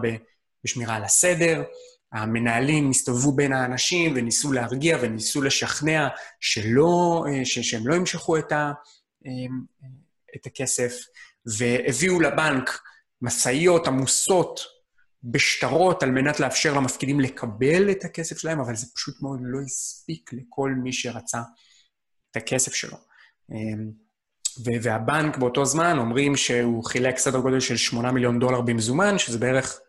[0.63, 1.63] בשמירה על הסדר,
[2.13, 6.08] המנהלים הסתובבו בין האנשים וניסו להרגיע וניסו לשכנע
[6.39, 8.71] שלא, אה, ש, שהם לא ימשכו את, ה,
[9.25, 9.32] אה,
[10.36, 10.93] את הכסף,
[11.58, 12.80] והביאו לבנק
[13.21, 14.75] משאיות עמוסות
[15.26, 20.34] בשטרות על מנת לאפשר למפקידים לקבל את הכסף שלהם, אבל זה פשוט מאוד לא הספיק
[20.34, 21.42] לכל מי שרצה
[22.32, 22.98] את הכסף שלו.
[23.52, 23.58] אה,
[24.64, 29.80] והבנק באותו זמן אומרים שהוא חילק סדר גודל של 8 מיליון דולר במזומן, שזה בערך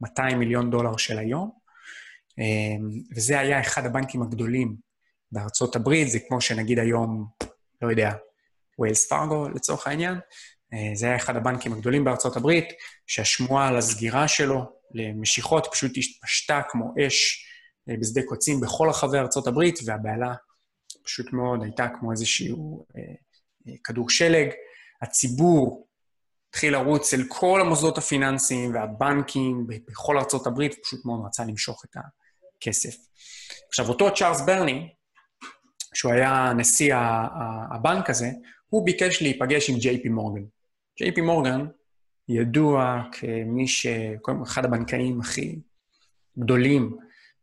[0.00, 1.50] 200 מיליון דולר של היום.
[2.38, 4.76] אמ, וזה היה אחד הבנקים הגדולים
[5.32, 7.26] בארצות הברית, זה כמו שנגיד היום,
[7.82, 8.12] לא יודע,
[8.78, 10.14] ווילס פארגו לצורך העניין.
[10.72, 12.68] אה, זה היה אחד הבנקים הגדולים בארצות הברית,
[13.06, 17.46] שהשמועה על הסגירה שלו למשיכות פשוט התפשטה כמו אש
[17.88, 20.34] אה, בשדה קוצים בכל רחבי ארצות הברית, והבהלה
[21.04, 24.48] פשוט מאוד הייתה כמו איזשהו אה, כדור שלג.
[25.02, 25.86] הציבור
[26.48, 31.96] התחיל לרוץ אל כל המוסדות הפיננסיים והבנקים בכל ארצות הברית, ופשוט מאוד רצה למשוך את,
[31.96, 32.00] ה,
[32.60, 32.96] כסף.
[33.68, 34.88] עכשיו, אותו צ'ארלס ברני,
[35.94, 36.94] שהוא היה נשיא
[37.74, 38.30] הבנק הזה,
[38.68, 40.42] הוא ביקש להיפגש עם ג'יי פי מורגן.
[40.98, 41.66] ג'יי פי מורגן
[42.28, 43.86] ידוע כמי ש...
[44.42, 45.58] אחד הבנקאים הכי
[46.38, 46.96] גדולים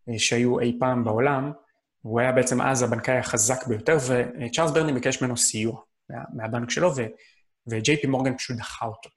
[0.09, 1.51] אה, שהיו אי פעם בעולם,
[2.01, 6.91] הוא היה בעצם אז הבנקאי החזק ביותר, וצ'ארלס ברני ביקש ממנו סיוע מה, מהבנק שלו,
[7.67, 9.09] וג'יי פי מורגן פשוט דחה אותו.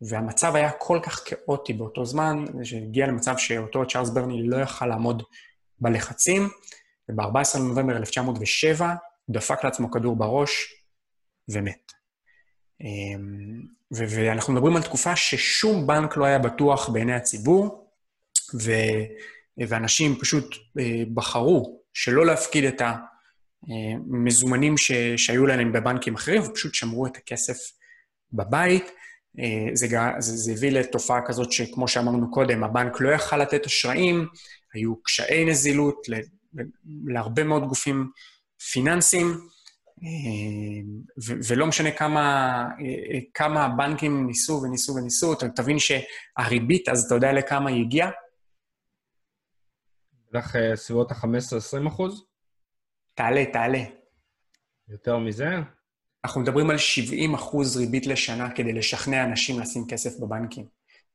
[0.00, 5.22] והמצב היה כל כך כאוטי באותו זמן, שהגיע למצב שאותו צ'ארלס ברני לא יכל לעמוד
[5.80, 6.48] בלחצים,
[7.08, 8.94] וב-14 לנובמבר 1907
[9.24, 10.74] הוא דפק לעצמו כדור בראש
[11.48, 11.92] ומת.
[12.80, 13.62] אמ,
[13.94, 17.90] ו- ואנחנו מדברים על תקופה ששום בנק לא היה בטוח בעיני הציבור,
[18.62, 19.04] ו-
[19.68, 22.82] ואנשים פשוט אה, בחרו שלא להפקיד את
[23.68, 27.56] המזומנים ש- שהיו להם בבנקים אחרים, ופשוט שמרו את הכסף
[28.32, 28.90] בבית.
[29.38, 29.86] אה, זה,
[30.18, 34.26] זה, זה הביא לתופעה כזאת שכמו שאמרנו קודם, הבנק לא יכל לתת אשראים,
[34.74, 36.06] היו קשיי נזילות
[37.06, 38.10] להרבה מאוד גופים
[38.72, 39.36] פיננסיים, אה,
[41.48, 42.22] ולא משנה כמה,
[42.80, 48.10] אה, כמה הבנקים ניסו וניסו וניסו, אתה תבין שהריבית, אז אתה יודע לכמה היא הגיעה?
[50.32, 52.24] בטח סביבות ה-15-20 אחוז?
[53.14, 53.82] תעלה, תעלה.
[54.88, 55.48] יותר מזה?
[56.24, 60.66] אנחנו מדברים על 70 אחוז ריבית לשנה כדי לשכנע אנשים לשים כסף בבנקים.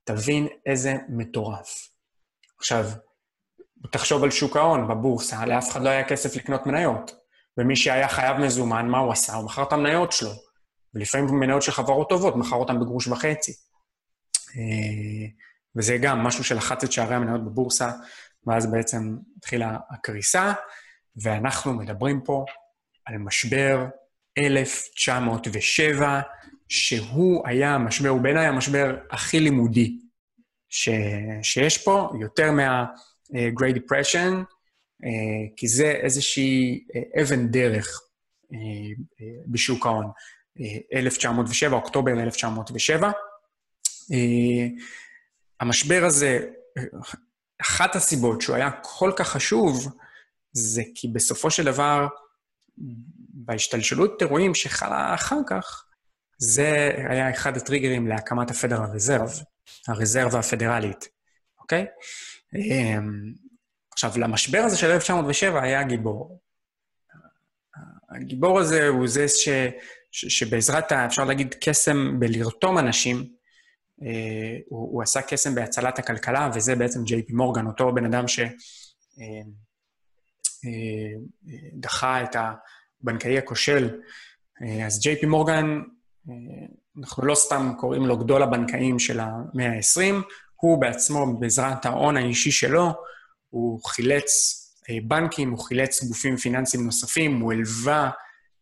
[0.04, 1.90] תבין איזה מטורף.
[2.58, 2.86] עכשיו,
[3.92, 7.19] תחשוב על שוק ההון, בבורסה, לאף אחד לא היה כסף לקנות מניות.
[7.60, 9.34] ומי שהיה חייב מזומן, מה הוא עשה?
[9.34, 10.32] הוא מכר את המניות שלו.
[10.94, 13.52] ולפעמים מניות של חברות טובות, מכר אותן בגרוש וחצי.
[14.58, 15.28] אה,
[15.76, 17.92] וזה גם משהו שלחץ את שערי המניות בבורסה,
[18.48, 20.54] ואז בעצם התחילה הקריסה,
[21.24, 22.46] ואנחנו מדברים פה
[23.06, 23.86] על משבר
[24.38, 26.22] 1907,
[26.70, 29.98] שהוא היה המשבר, הוא בעיניי המשבר הכי לימודי
[30.70, 30.90] ש,
[31.44, 34.42] שיש פה, יותר מה-Great Depression, אה,
[35.56, 38.02] כי זה איזושהי אה, אבן דרך
[38.54, 38.58] אה,
[39.48, 40.06] בשוק ההון.
[40.94, 43.12] 1907, אוקטובר 1907.
[45.60, 46.40] המשבר הזה,
[47.62, 49.88] אחת הסיבות שהוא היה כל כך חשוב,
[50.52, 52.08] זה כי בסופו של דבר,
[53.34, 55.86] בהשתלשלות אירועים שחלה אחר כך,
[56.38, 59.32] זה היה אחד הטריגרים להקמת הפדרל רזרב,
[59.88, 61.08] הרזרבה הפדרלית,
[61.60, 61.86] אוקיי?
[64.04, 66.40] עכשיו, למשבר הזה של 1907 היה גיבור.
[68.10, 69.50] הגיבור הזה הוא זה ש,
[70.12, 73.26] ש, שבעזרת, אפשר להגיד, קסם בלרתום אנשים,
[74.04, 78.26] אה, הוא, הוא עשה קסם בהצלת הכלכלה, וזה בעצם ג'יי פי מורגן, אותו בן אדם
[78.28, 78.48] שדחה
[82.08, 82.36] אה, אה, את.
[83.02, 84.00] הבנקאי הכושל.
[84.62, 85.82] אה, אז ג'יי פי מורגן,
[86.30, 86.36] אה,
[87.00, 90.16] אנחנו לא סתם קוראים לו גדול הבנקאים של המאה ה-20,
[90.56, 92.94] הוא בעצמו, בעזרת ההון האישי שלו,
[93.50, 94.56] הוא חילץ
[94.90, 98.10] אה, בנקים, הוא חילץ גופים פיננסיים נוספים, הוא הלווה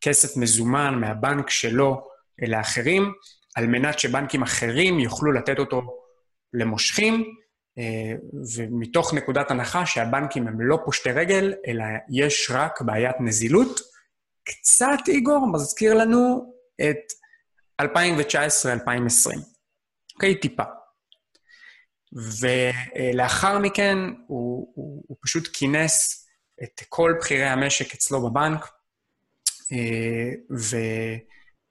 [0.01, 2.07] כסף מזומן מהבנק שלו
[2.47, 3.11] לאחרים,
[3.55, 5.81] על מנת שבנקים אחרים יוכלו לתת אותו
[6.53, 7.23] למושכים,
[7.77, 8.13] אה,
[8.55, 13.79] ומתוך נקודת הנחה שהבנקים הם לא פושטי רגל, אלא יש רק בעיית נזילות.
[14.43, 17.13] קצת, איגור, מזכיר לנו את
[17.81, 17.85] 2019-2020.
[20.15, 20.39] אוקיי?
[20.39, 20.63] טיפה.
[22.17, 26.27] ולאחר מכן הוא, הוא, הוא פשוט כינס
[26.63, 28.67] את כל בכירי המשק אצלו בבנק,
[29.71, 30.31] אה,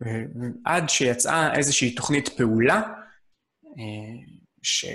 [0.01, 2.83] ועד שיצאה איזושהי תוכנית פעולה,
[3.79, 4.27] אה,
[4.63, 4.87] ש...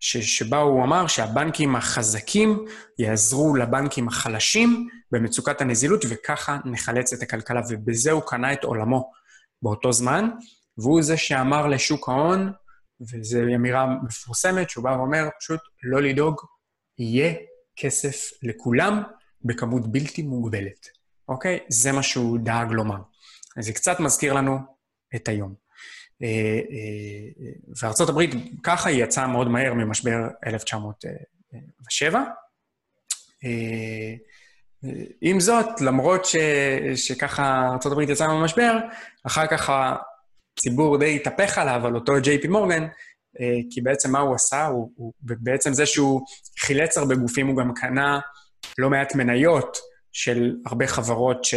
[0.00, 0.16] ש...
[0.16, 2.64] שבה הוא אמר שהבנקים החזקים
[2.98, 7.60] יעזרו לבנקים החלשים במצוקת הנזילות, וככה נחלץ את הכלכלה.
[7.68, 9.10] ובזה הוא קנה את עולמו
[9.62, 10.28] באותו זמן,
[10.78, 12.52] והוא זה שאמר לשוק ההון,
[13.00, 16.40] וזו אמירה מפורסמת, שהוא בא ואומר, פשוט לא לדאוג,
[16.98, 17.34] יהיה
[17.76, 19.02] כסף לכולם
[19.44, 20.88] בכמות בלתי מוגבלת,
[21.28, 21.58] אוקיי?
[21.68, 22.98] זה מה שהוא דאג לומר.
[23.56, 24.58] אז זה קצת מזכיר לנו
[25.14, 25.54] את היום.
[26.22, 28.30] אה, אה, וארצות הברית,
[28.62, 32.24] ככה היא יצאה מאוד מהר ממשבר 1907.
[33.44, 34.14] אה,
[35.20, 36.36] עם זאת, למרות ש,
[36.94, 38.78] שככה ארה"ב יצאה מהמשבר,
[39.26, 39.70] אחר כך
[40.58, 42.86] הציבור די התהפך עליו, על אותו ג'יי פי מורגן,
[43.70, 44.66] כי בעצם מה הוא עשה?
[44.66, 46.20] הוא, הוא בעצם זה שהוא
[46.60, 48.20] חילץ הרבה גופים, הוא גם קנה
[48.78, 49.78] לא מעט מניות
[50.12, 51.54] של הרבה חברות ש,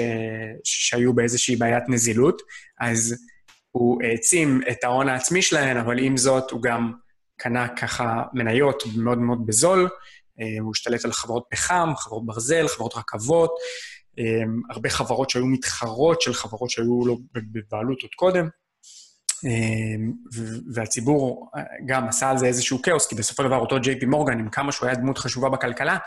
[0.64, 2.42] שהיו באיזושהי בעיית נזילות,
[2.82, 3.16] אז
[3.72, 6.92] הוא העצים את ההון העצמי שלהן, אבל עם זאת הוא גם
[7.38, 9.90] קנה ככה מניות מאוד מאוד בזול,
[10.42, 13.52] אה, הוא השתלט על חברות פחם, חברות ברזל, חברות רכבות,
[14.20, 18.48] אה, הרבה חברות שהיו מתחרות של חברות שהיו לו בבעלות עוד קודם.
[19.46, 20.06] אה,
[20.74, 21.52] והציבור
[21.86, 24.50] גם עשה על זה איזשהו כאוס, כי בסופו של דבר אותו ג'יי פי מורגן, עם
[24.50, 25.98] כמה שהוא היה דמות חשובה בכלכלה,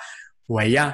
[0.46, 0.90] הוא היה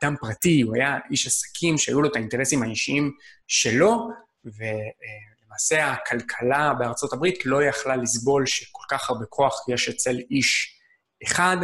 [0.00, 3.12] אדם פרטי, הוא היה איש עסקים שהיו לו את האינטרסים האישיים
[3.48, 4.08] שלו,
[4.44, 10.80] ולמעשה הכלכלה בארצות הברית לא יכלה לסבול שכל כך הרבה כוח יש אצל איש
[11.24, 11.56] אחד,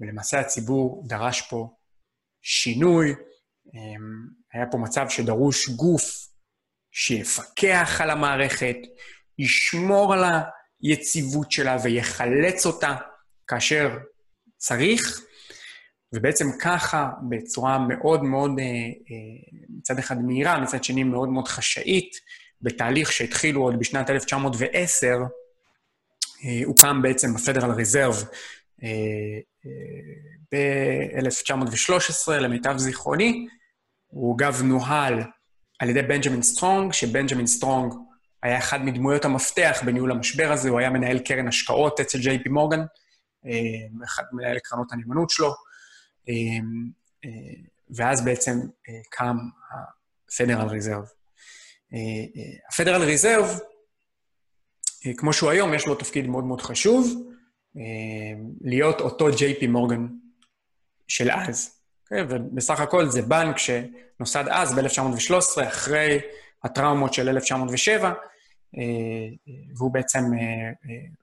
[0.00, 1.68] ולמעשה הציבור דרש פה
[2.42, 3.14] שינוי.
[3.74, 6.28] אמ, היה פה מצב שדרוש גוף
[6.92, 8.76] שיפקח על המערכת,
[9.40, 10.24] ישמור על
[10.82, 12.96] היציבות שלה ויחלץ אותה
[13.46, 13.98] כאשר
[14.56, 15.20] צריך,
[16.12, 22.10] ובעצם ככה, בצורה מאוד מאוד, אה, אה, מצד אחד מהירה, מצד שני מאוד מאוד חשאית,
[22.62, 25.18] בתהליך שהתחילו עוד בשנת 1910,
[26.44, 28.24] אה, הוקם בעצם הפדרל ריזרב
[30.52, 33.46] ב-1913, למיטב זיכרוני.
[34.06, 35.22] הוא אגב נוהל
[35.78, 37.92] על ידי בנג'מין סטרונג, שבנג'מין סטרונג
[38.42, 42.48] היה אחד מדמויות המפתח בניהול המשבר הזה, הוא היה מנהל קרן השקעות אצל ג'יי פי
[42.48, 42.80] מורגן,
[44.04, 45.54] אחד מנהל קרנות הנאמנות שלו.
[46.28, 46.90] אמ,
[47.24, 47.30] אה,
[47.90, 49.36] ואז בעצם אה, קם
[49.70, 51.10] ה-Federal Reserve.
[52.68, 53.60] ה-Federal Reserve,
[55.16, 57.26] כמו שהוא היום, יש לו תפקיד מאוד מאוד חשוב,
[58.60, 60.06] להיות אותו JP מורגן
[61.08, 61.66] של אז.
[61.66, 62.24] Okay, אוקיי?
[62.28, 66.20] ובסך הכל זה בנק שנוסד אז, ב-1913, אחרי
[66.64, 68.14] הטראומות של 1907, אה,
[69.76, 70.24] והוא בעצם,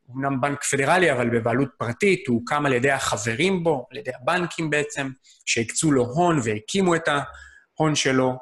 [0.09, 3.97] אומנם אה, אה, בנק פדרלי, אבל בבעלות פרטית, הוא הוקם על ידי החברים בו, על
[3.97, 5.09] ידי הבנקים בעצם,
[5.45, 8.33] שהקצו לו הון והקימו את ההון שלו.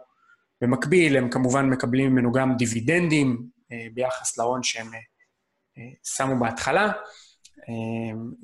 [0.62, 3.48] במקביל, הם כמובן מקבלים ממנו גם דיבידנדים
[3.94, 4.88] ביחס להון שהם
[6.04, 6.92] שמו בהתחלה,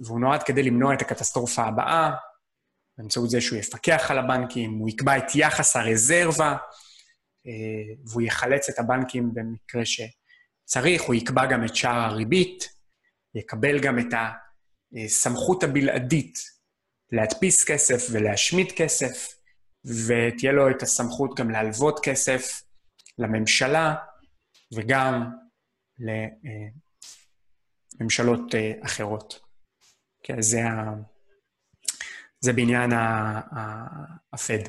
[0.05, 2.11] והוא נועד כדי למנוע את הקטסטרופה הבאה,
[2.97, 6.55] באמצעות זה שהוא יפקח על הבנקים, הוא יקבע את יחס הרזרבה,
[8.05, 10.01] והוא יחלץ את הבנקים במקרה ש...
[10.73, 12.69] צריך, הוא יקבע גם את שער הריבית,
[13.35, 14.13] יקבל גם את
[15.05, 16.39] הסמכות הבלעדית
[17.11, 19.35] להדפיס כסף ולהשמיט כסף,
[19.85, 22.63] ותהיה לו את הסמכות גם להלוות כסף
[23.17, 23.95] לממשלה
[24.73, 25.31] וגם
[27.99, 29.39] לממשלות אה, אחרות.
[30.23, 30.93] כן, זה, ה...
[32.39, 32.91] זה בעניין
[34.33, 34.63] הפד.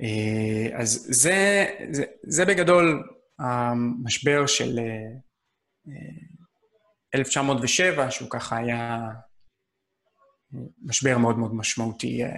[0.00, 4.78] אה, אז זה, זה, זה בגדול המשבר של
[7.14, 9.08] 1907, אה, שהוא ככה היה
[10.54, 12.28] אה, משבר מאוד מאוד משמעותי אה,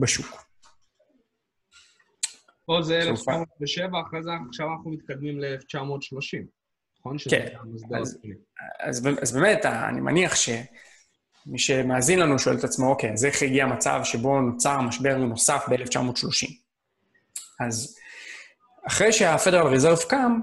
[0.00, 0.46] בשוק.
[2.66, 6.46] פה זה 1907, אחרי זה עכשיו אנחנו מתקדמים ל-1930,
[7.00, 7.16] נכון?
[7.30, 7.56] כן,
[8.00, 8.18] אז,
[8.80, 13.64] אז, אז באמת, אני מניח שמי שמאזין לנו שואל את עצמו, אוקיי, אז איך הגיע
[13.64, 16.52] המצב שבו נוצר משבר נוסף ב-1930?
[17.60, 17.96] אז
[18.88, 20.40] אחרי שהפדרל ריזרב קם,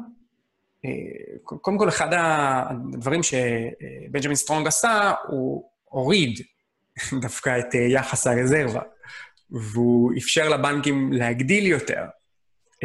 [0.85, 0.89] אה,
[1.43, 6.39] קודם כל, אחד הדברים שבנג'מין סטרונג עשה, הוא הוריד
[7.21, 8.81] דווקא את אה, יחס הרזרבה.
[9.73, 12.03] והוא אפשר לבנקים להגדיל יותר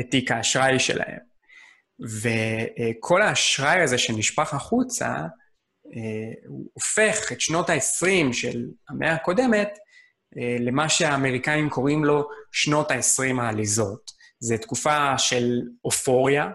[0.01, 1.19] את תיק האשראי שלהם.
[2.23, 5.15] וכל האשראי הזה שנשפך החוצה,
[6.47, 9.79] הוא הופך את שנות ה-20 של המאה הקודמת
[10.61, 14.18] למה שהאמריקאים קוראים לו שנות ה-20 העליזות.
[14.41, 16.51] זו תקופה של אופוריה,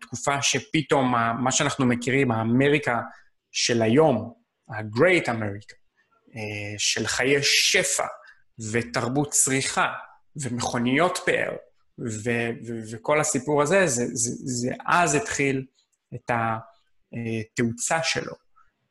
[0.00, 3.00] תקופה שפתאום מה שאנחנו מכירים, האמריקה
[3.52, 4.34] של היום,
[4.68, 5.74] ה-Great America,
[6.78, 8.06] של חיי שפע
[8.72, 9.92] ותרבות צריכה
[10.36, 11.50] ומכוניות פאר,
[11.98, 15.66] ו- ו- וכל הסיפור הזה, זה, זה, זה אז התחיל
[16.14, 18.32] את התאוצה שלו.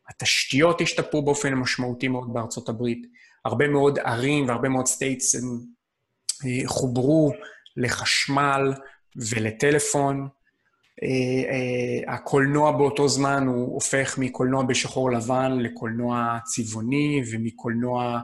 [0.10, 3.08] התשתיות השתפרו באופן משמעותי מאוד בארצות הברית.
[3.46, 5.42] הרבה מאוד ערים והרבה מאוד states אה,
[6.66, 7.34] חוברו
[7.78, 8.74] לחשמל
[9.16, 10.28] ולטלפון.
[11.04, 11.08] אה,
[11.52, 18.20] אה, הקולנוע באותו זמן הוא הופך מקולנוע בשחור לבן לקולנוע צבעוני ומקולנוע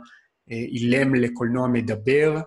[0.52, 2.40] אילם לקולנוע מדבר,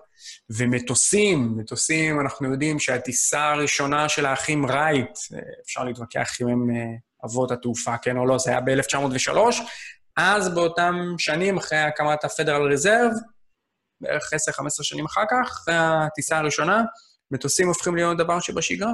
[0.49, 5.09] ומטוסים, מטוסים, אנחנו יודעים שהטיסה הראשונה של האחים רייט,
[5.65, 6.69] אפשר להתווכח אם הם
[7.25, 9.37] אבות התעופה, כן או לא, זה היה ב-1903,
[10.17, 13.11] אז באותם שנים, אחרי הקמת הפדרל רזרב,
[14.03, 16.81] בערך 10-15 שנים אחר כך, אחרי הטיסה הראשונה,
[17.31, 18.93] מטוסים הופכים להיות דבר שבשגרה.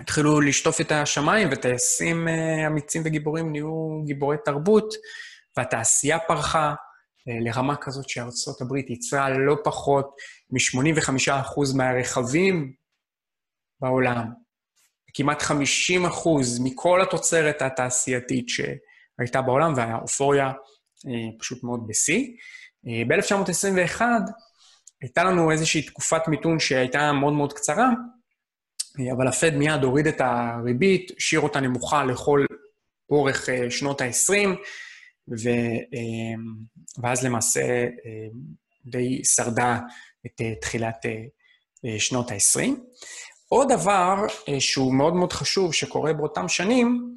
[0.00, 2.28] התחילו לשטוף את השמיים, וטייסים
[2.66, 4.94] אמיצים וגיבורים נהיו גיבורי תרבות,
[5.56, 6.74] והתעשייה פרחה.
[7.28, 10.10] אה, לרמה כזאת שארצות הברית ייצרה לא פחות
[10.50, 12.72] מ-85% מהרכבים
[13.80, 14.26] בעולם,
[15.14, 15.52] כמעט 50%
[16.64, 20.46] מכל התוצרת התעשייתית שהייתה בעולם, והאופוריה
[21.06, 22.26] אה, פשוט מאוד בשיא.
[22.86, 24.02] אה, ב-1921
[25.02, 27.90] הייתה לנו איזושהי תקופת מיתון שהייתה מאוד מאוד קצרה,
[29.16, 32.44] אבל הפד מיד הוריד את הריבית, השאיר אותה נמוכה לכל
[33.10, 34.48] אורך שנות ה-20,
[35.30, 35.48] ו,
[37.02, 37.86] ואז למעשה
[38.86, 39.78] די שרדה
[40.26, 41.22] את אה, תחילת אה,
[41.84, 42.70] אה, שנות ה-20.
[43.48, 44.26] עוד דבר
[44.58, 47.14] שהוא מאוד מאוד חשוב שקורה באותם שנים,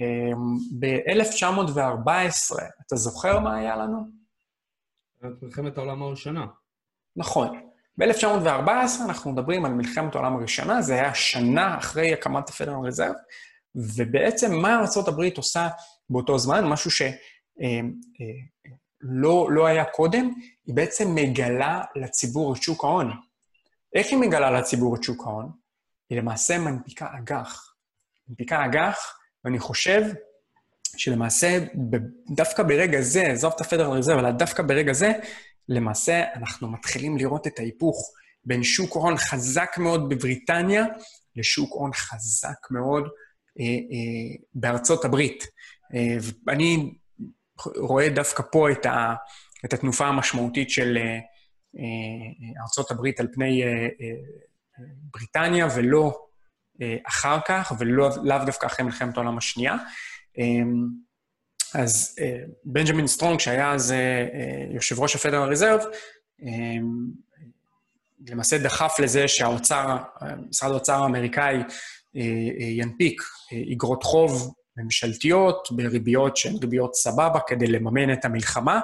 [0.00, 4.21] אמ, ב-1914, אתה זוכר מה היה לנו?
[5.42, 6.46] מלחמת העולם הראשונה.
[7.16, 7.70] נכון.
[7.98, 13.14] ב-1914 אנחנו מדברים על מלחמת העולם הראשונה, זה היה שנה אחרי הקמת הפדרל רזרב,
[13.74, 15.68] ובעצם מה ארה"ב עושה
[16.10, 16.64] באותו זמן?
[16.64, 17.02] משהו ש...
[17.02, 17.80] אה,
[18.20, 18.52] אה,
[19.48, 20.30] לא היה קודם,
[20.66, 23.10] היא בעצם מגלה לציבור את שוק ההון.
[23.94, 25.50] איך היא מגלה לציבור את שוק ההון?
[26.10, 27.74] היא למעשה מנפיקה אג"ח.
[28.28, 30.02] מנפיקה אג"ח, ואני חושב
[30.96, 31.58] שלמעשה,
[32.36, 35.12] דווקא ברגע זה, עזוב את הפדרל רזרב, אלא דווקא ברגע זה,
[35.68, 38.10] למעשה אנחנו מתחילים לראות את ההיפוך
[38.44, 40.84] בין שוק הון חזק מאוד בבריטניה
[41.36, 43.08] לשוק הון חזק מאוד
[43.60, 45.44] אה, אה, בארצות הברית.
[45.94, 46.16] אה,
[46.48, 46.92] אני
[47.76, 49.14] רואה דווקא פה את, ה,
[49.64, 51.18] את התנופה המשמעותית של אה,
[51.78, 53.88] אה, ארצות הברית על פני אה,
[55.12, 56.26] בריטניה, ולא
[57.06, 59.76] אחר כך, ולאו דווקא אחרי מלחמת העולם השנייה.
[61.74, 62.18] אז
[62.64, 63.94] בנג'מין סטרונג, שהיה אז
[64.74, 65.80] יושב ראש הפדרל ריזרב,
[68.28, 69.96] למעשה דחף לזה שהאוצר,
[70.50, 71.56] משרד האוצר האמריקאי
[72.78, 73.22] ינפיק
[73.72, 78.80] אגרות חוב ממשלתיות בריביות שהן ריביות סבבה כדי לממן את המלחמה,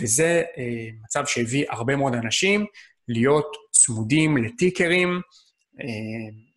[0.00, 2.66] וזה אה, מצב שהביא הרבה מאוד אנשים
[3.08, 5.20] להיות צמודים לטיקרים,
[5.80, 5.86] אה,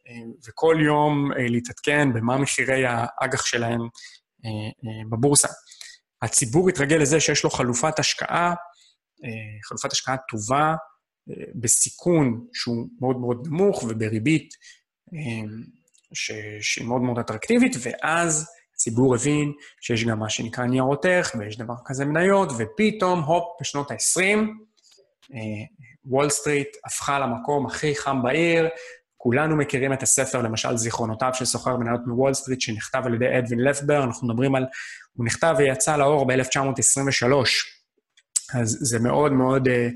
[0.08, 0.14] אה,
[0.48, 3.90] וכל יום אה, להתעדכן במה מחירי האג"ח שלהם אה, אה,
[5.12, 5.48] בבורסה.
[6.22, 8.54] הציבור התרגל לזה שיש לו חלופת השקעה,
[9.24, 9.30] אה,
[9.64, 10.76] חלופת השקעה טובה,
[11.30, 14.54] אה, בסיכון שהוא מאוד מאוד נמוך ובריבית
[15.14, 15.48] אה,
[16.62, 21.74] שהיא מאוד מאוד אטרקטיבית, ואז הציבור הבין שיש גם מה שנקרא ניירות ערך, ויש דבר
[21.86, 24.48] כזה מניות, ופתאום, הופ, בשנות ה-20,
[26.06, 28.68] וול סטריט הפכה למקום הכי חם בעיר.
[29.26, 33.60] כולנו מכירים את הספר, למשל, זיכרונותיו של סוחר מניות מוול סטריט, שנכתב על ידי אדווין
[33.60, 34.66] לפבר, אנחנו מדברים על...
[35.14, 37.34] הוא נכתב ויצא לאור ב-1923.
[38.54, 39.88] אז זה מאוד מאוד אה,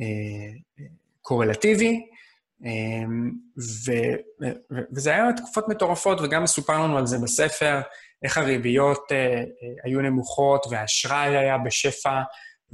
[0.00, 0.84] אה,
[1.20, 2.00] קורלטיבי,
[2.64, 2.70] אה,
[3.58, 3.92] ו,
[4.42, 4.46] ו,
[4.92, 7.80] וזה היה תקופות מטורפות, וגם מסופר לנו על זה בספר.
[8.22, 9.42] איך הריביות אה, אה,
[9.84, 12.20] היו נמוכות והאשראי היה בשפע,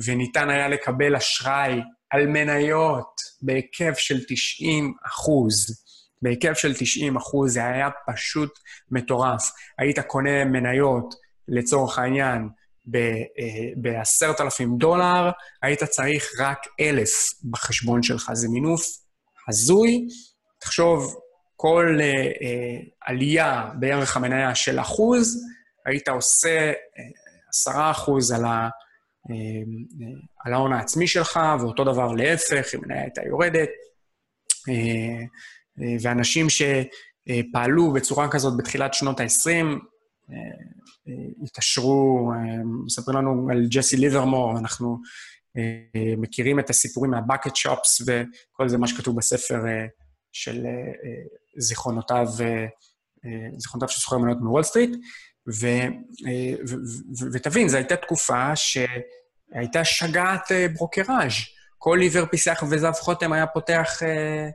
[0.06, 1.80] וניתן היה לקבל אשראי
[2.10, 5.85] על מניות בהיקף של 90 אחוז.
[6.22, 8.58] בהיקף של 90 אחוז, זה היה פשוט
[8.90, 9.52] מטורף.
[9.78, 11.14] היית קונה מניות,
[11.48, 12.48] לצורך העניין,
[12.86, 15.30] ב-10,000 אה, דולר,
[15.62, 18.30] היית צריך רק 1,000 בחשבון שלך.
[18.32, 18.82] זה מינוף
[19.48, 20.06] הזוי.
[20.58, 21.16] תחשוב,
[21.56, 25.44] כל uh, uh, עלייה בערך המניה של אחוז,
[25.86, 26.72] היית עושה
[27.48, 28.68] עשרה uh, אחוז על, ה,
[30.44, 33.68] על ההון העצמי שלך, ואותו דבר להפך, אם הייתה יורדת.
[36.00, 39.66] ואנשים שפעלו בצורה כזאת בתחילת שנות ה-20,
[41.42, 42.32] התעשרו,
[42.86, 44.98] מספרים לנו על ג'סי ליברמור, אנחנו
[46.18, 49.60] מכירים את הסיפורים מהבקט שופס וכל זה מה שכתוב בספר
[50.32, 50.66] של
[51.58, 52.26] זיכרונותיו,
[53.56, 54.90] זיכרונותיו של סוחר מניות מוול סטריט.
[57.32, 61.32] ותבין, זו הייתה תקופה שהייתה שגעת ברוקראז'.
[61.78, 64.48] כל עיוור פיסח וזב חוטם היה פותח, אה, אה,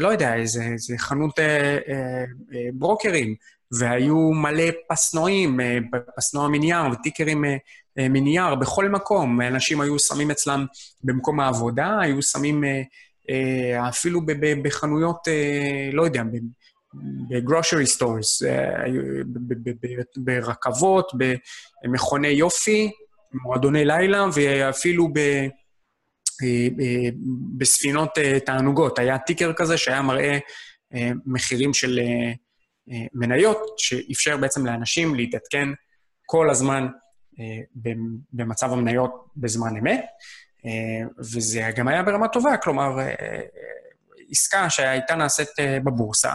[0.00, 3.34] לא יודע, איזה, איזה חנות אה, אה, אה, ברוקרים,
[3.78, 5.78] והיו מלא פסנועים, אה,
[6.16, 7.56] פסנוע מנייר וטיקרים אה,
[7.98, 9.40] אה, מנייר בכל מקום.
[9.40, 10.66] אנשים היו שמים אצלם
[11.04, 12.82] במקום העבודה, היו שמים אה,
[13.30, 14.20] אה, אפילו
[14.62, 16.22] בחנויות, אה, לא יודע,
[17.28, 18.84] ב grocery stores, אה,
[20.16, 21.12] ברכבות,
[21.84, 22.90] במכוני יופי,
[23.32, 25.46] מועדוני לילה, ואפילו ב...
[26.42, 27.08] אה, אה,
[27.58, 28.98] בספינות תענוגות.
[28.98, 30.38] היה טיקר כזה שהיה מראה
[31.26, 32.00] מחירים של
[33.14, 35.68] מניות, שאפשר בעצם לאנשים להתעדכן
[36.26, 36.86] כל הזמן
[38.32, 40.04] במצב המניות בזמן אמת,
[41.18, 42.98] וזה גם היה ברמה טובה, כלומר,
[44.30, 45.48] עסקה שהייתה נעשית
[45.84, 46.32] בבורסה,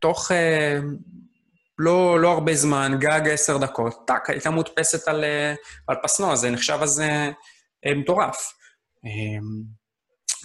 [0.00, 0.78] תוך אה,
[1.82, 5.54] לא, לא הרבה זמן, גג עשר דקות, טאק, הייתה מודפסת על, אה,
[5.86, 7.30] על פסנוע, זה נחשב אז אה,
[7.96, 8.52] מטורף.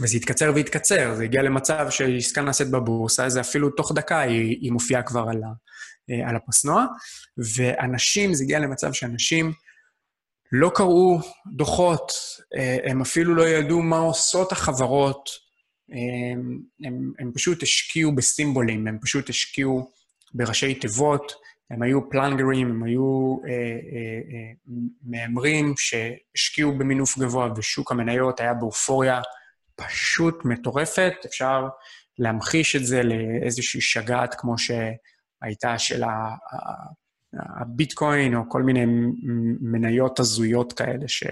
[0.02, 4.72] וזה התקצר והתקצר, זה הגיע למצב שעסקה נעשית בבורסה, זה אפילו תוך דקה היא, היא
[4.72, 6.86] מופיעה כבר על, ה, על הפסנוע,
[7.56, 9.54] ואנשים, זה הגיע למצב שאנשים
[10.52, 11.20] לא קראו
[11.56, 12.12] דוחות,
[12.86, 15.30] הם אפילו לא ידעו מה עושות החברות,
[15.90, 19.92] הם, הם, הם פשוט השקיעו בסימבולים, הם פשוט השקיעו
[20.36, 21.34] בראשי תיבות,
[21.72, 23.58] הם היו פלנגרים, הם היו אה, אה,
[24.32, 24.52] אה,
[25.04, 29.22] מהמרים שהשקיעו במינוף גבוה, ושוק המניות היה באופוריה
[29.76, 31.14] פשוט מטורפת.
[31.26, 31.68] אפשר
[32.20, 36.04] להמחיש את זה לאיזושהי שגעת כמו שהייתה של
[37.34, 38.86] הביטקוין, או כל מיני
[39.62, 41.28] מניות הזויות כאלה, שלא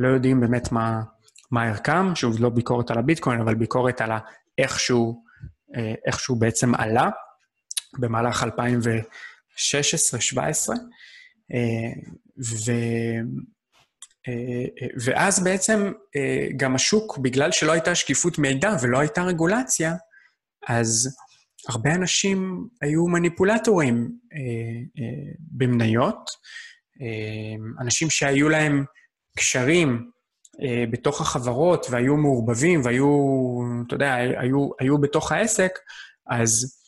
[0.00, 1.02] אה, יודעים באמת מה,
[1.50, 4.10] מה ערכם, שוב, לא ביקורת על הביטקוין, אבל ביקורת על
[4.58, 5.24] איך שהוא,
[6.06, 7.10] איך שהוא בעצם עלה
[7.98, 8.48] במהלך 2016-2017.
[11.52, 11.92] אה,
[12.38, 12.72] ו...
[14.28, 14.64] אה,
[15.04, 15.92] ואז בעצם
[16.56, 19.94] גם השוק, בגלל שלא הייתה שקיפות מידע ולא הייתה רגולציה,
[20.68, 21.16] אז
[21.68, 24.10] הרבה אנשים היו מניפולטורים
[25.38, 26.30] במניות,
[27.80, 28.84] אנשים שהיו להם
[29.38, 30.13] קשרים אה,
[30.90, 33.08] בתוך החברות והיו מעורבבים והיו,
[33.86, 35.78] אתה יודע, היו, היו בתוך העסק,
[36.26, 36.78] אז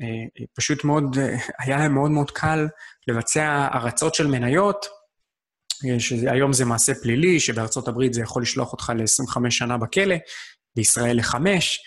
[0.00, 1.16] אה, פשוט מאוד,
[1.58, 2.68] היה להם מאוד מאוד קל
[3.08, 4.86] לבצע הרצות של מניות,
[5.86, 10.16] אה, שהיום זה מעשה פלילי, שבארצות הברית זה יכול לשלוח אותך ל-25 שנה בכלא,
[10.76, 11.80] בישראל לחמש,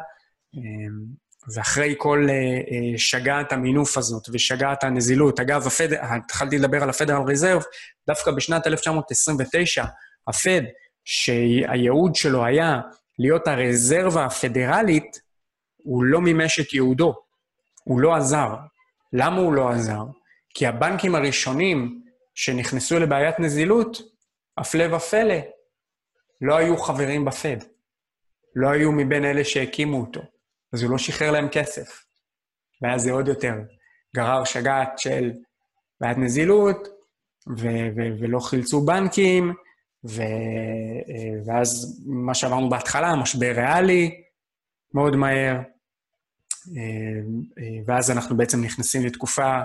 [1.55, 7.23] ואחרי כל אה, אה, שגעת המינוף הזאת ושגעת הנזילות, אגב, הפד, התחלתי לדבר על הפדרל
[7.27, 7.63] ריזרב,
[8.07, 9.85] דווקא בשנת 1929,
[10.27, 10.61] הפד,
[11.05, 12.81] שהייעוד שלו היה
[13.19, 15.19] להיות הרזרבה הפדרלית,
[15.77, 17.15] הוא לא מימש את ייעודו.
[17.83, 18.55] הוא לא עזר.
[19.13, 20.03] למה הוא לא עזר?
[20.57, 22.01] כי הבנקים הראשונים
[22.35, 23.97] שנכנסו לבעיית נזילות,
[24.57, 25.35] הפלא ופלא,
[26.41, 27.57] לא היו חברים בפד.
[28.55, 30.21] לא היו מבין אלה שהקימו אותו.
[30.73, 32.05] אז הוא לא שחרר להם כסף.
[32.81, 33.53] ואז זה עוד יותר
[34.15, 35.31] גרר שגעת של
[36.01, 36.87] בעיית נזילות,
[37.57, 39.53] ו- ו- ולא חילצו בנקים,
[40.09, 40.21] ו-
[41.45, 44.21] ואז מה שאמרנו בהתחלה, משבר ריאלי,
[44.93, 45.59] מאוד מהר,
[47.85, 49.59] ואז אנחנו בעצם נכנסים לתקופה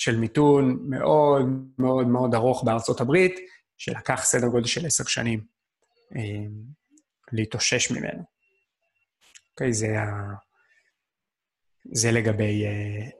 [0.00, 1.46] של מיתון מאוד
[1.78, 3.40] מאוד מאוד ארוך בארצות הברית,
[3.78, 5.44] שלקח סדר גודל של עשר שנים
[7.32, 8.22] להתאושש ממנו.
[9.50, 10.34] אוקיי, זה, ה...
[11.92, 12.64] זה לגבי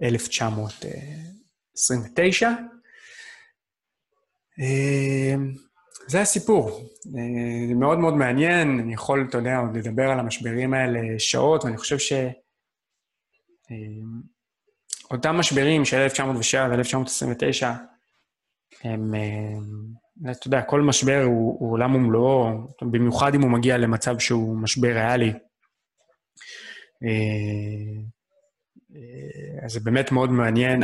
[0.03, 2.51] 1929.
[6.07, 6.91] זה הסיפור.
[7.68, 11.76] זה מאוד מאוד מעניין, אני יכול, אתה יודע, עוד לדבר על המשברים האלה שעות, ואני
[11.76, 12.12] חושב ש...
[15.11, 17.67] אותם משברים של 1907 ו-1929,
[18.85, 19.15] הם,
[20.31, 22.49] אתה יודע, כל משבר הוא, הוא עולם ומלואו,
[22.91, 25.33] במיוחד אם הוא מגיע למצב שהוא משבר ריאלי.
[29.65, 30.83] אז זה באמת מאוד מעניין,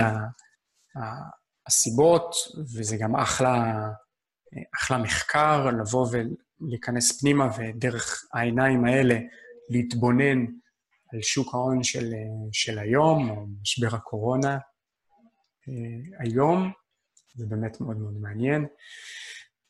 [1.66, 2.34] הסיבות,
[2.76, 3.88] וזה גם אחלה,
[4.76, 9.18] אחלה מחקר, לבוא ולהיכנס פנימה ודרך העיניים האלה
[9.70, 10.46] להתבונן
[11.12, 12.12] על שוק ההון של,
[12.52, 14.58] של היום, או משבר הקורונה
[15.68, 16.72] אה, היום.
[17.34, 18.66] זה באמת מאוד מאוד מעניין.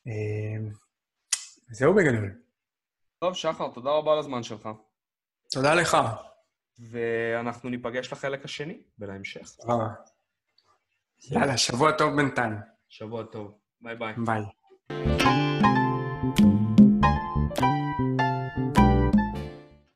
[0.07, 0.71] אה,
[1.71, 2.41] זהו בגדול.
[3.19, 4.69] טוב, שחר, תודה רבה על הזמן שלך.
[5.51, 5.97] תודה לך.
[6.91, 9.55] ואנחנו ניפגש לחלק השני ולהמשך.
[9.55, 9.73] תודה
[11.31, 12.53] יאללה, שבוע טוב בינתיים.
[12.89, 13.57] שבוע טוב.
[13.81, 14.13] ביי ביי.
[14.25, 15.46] ביי.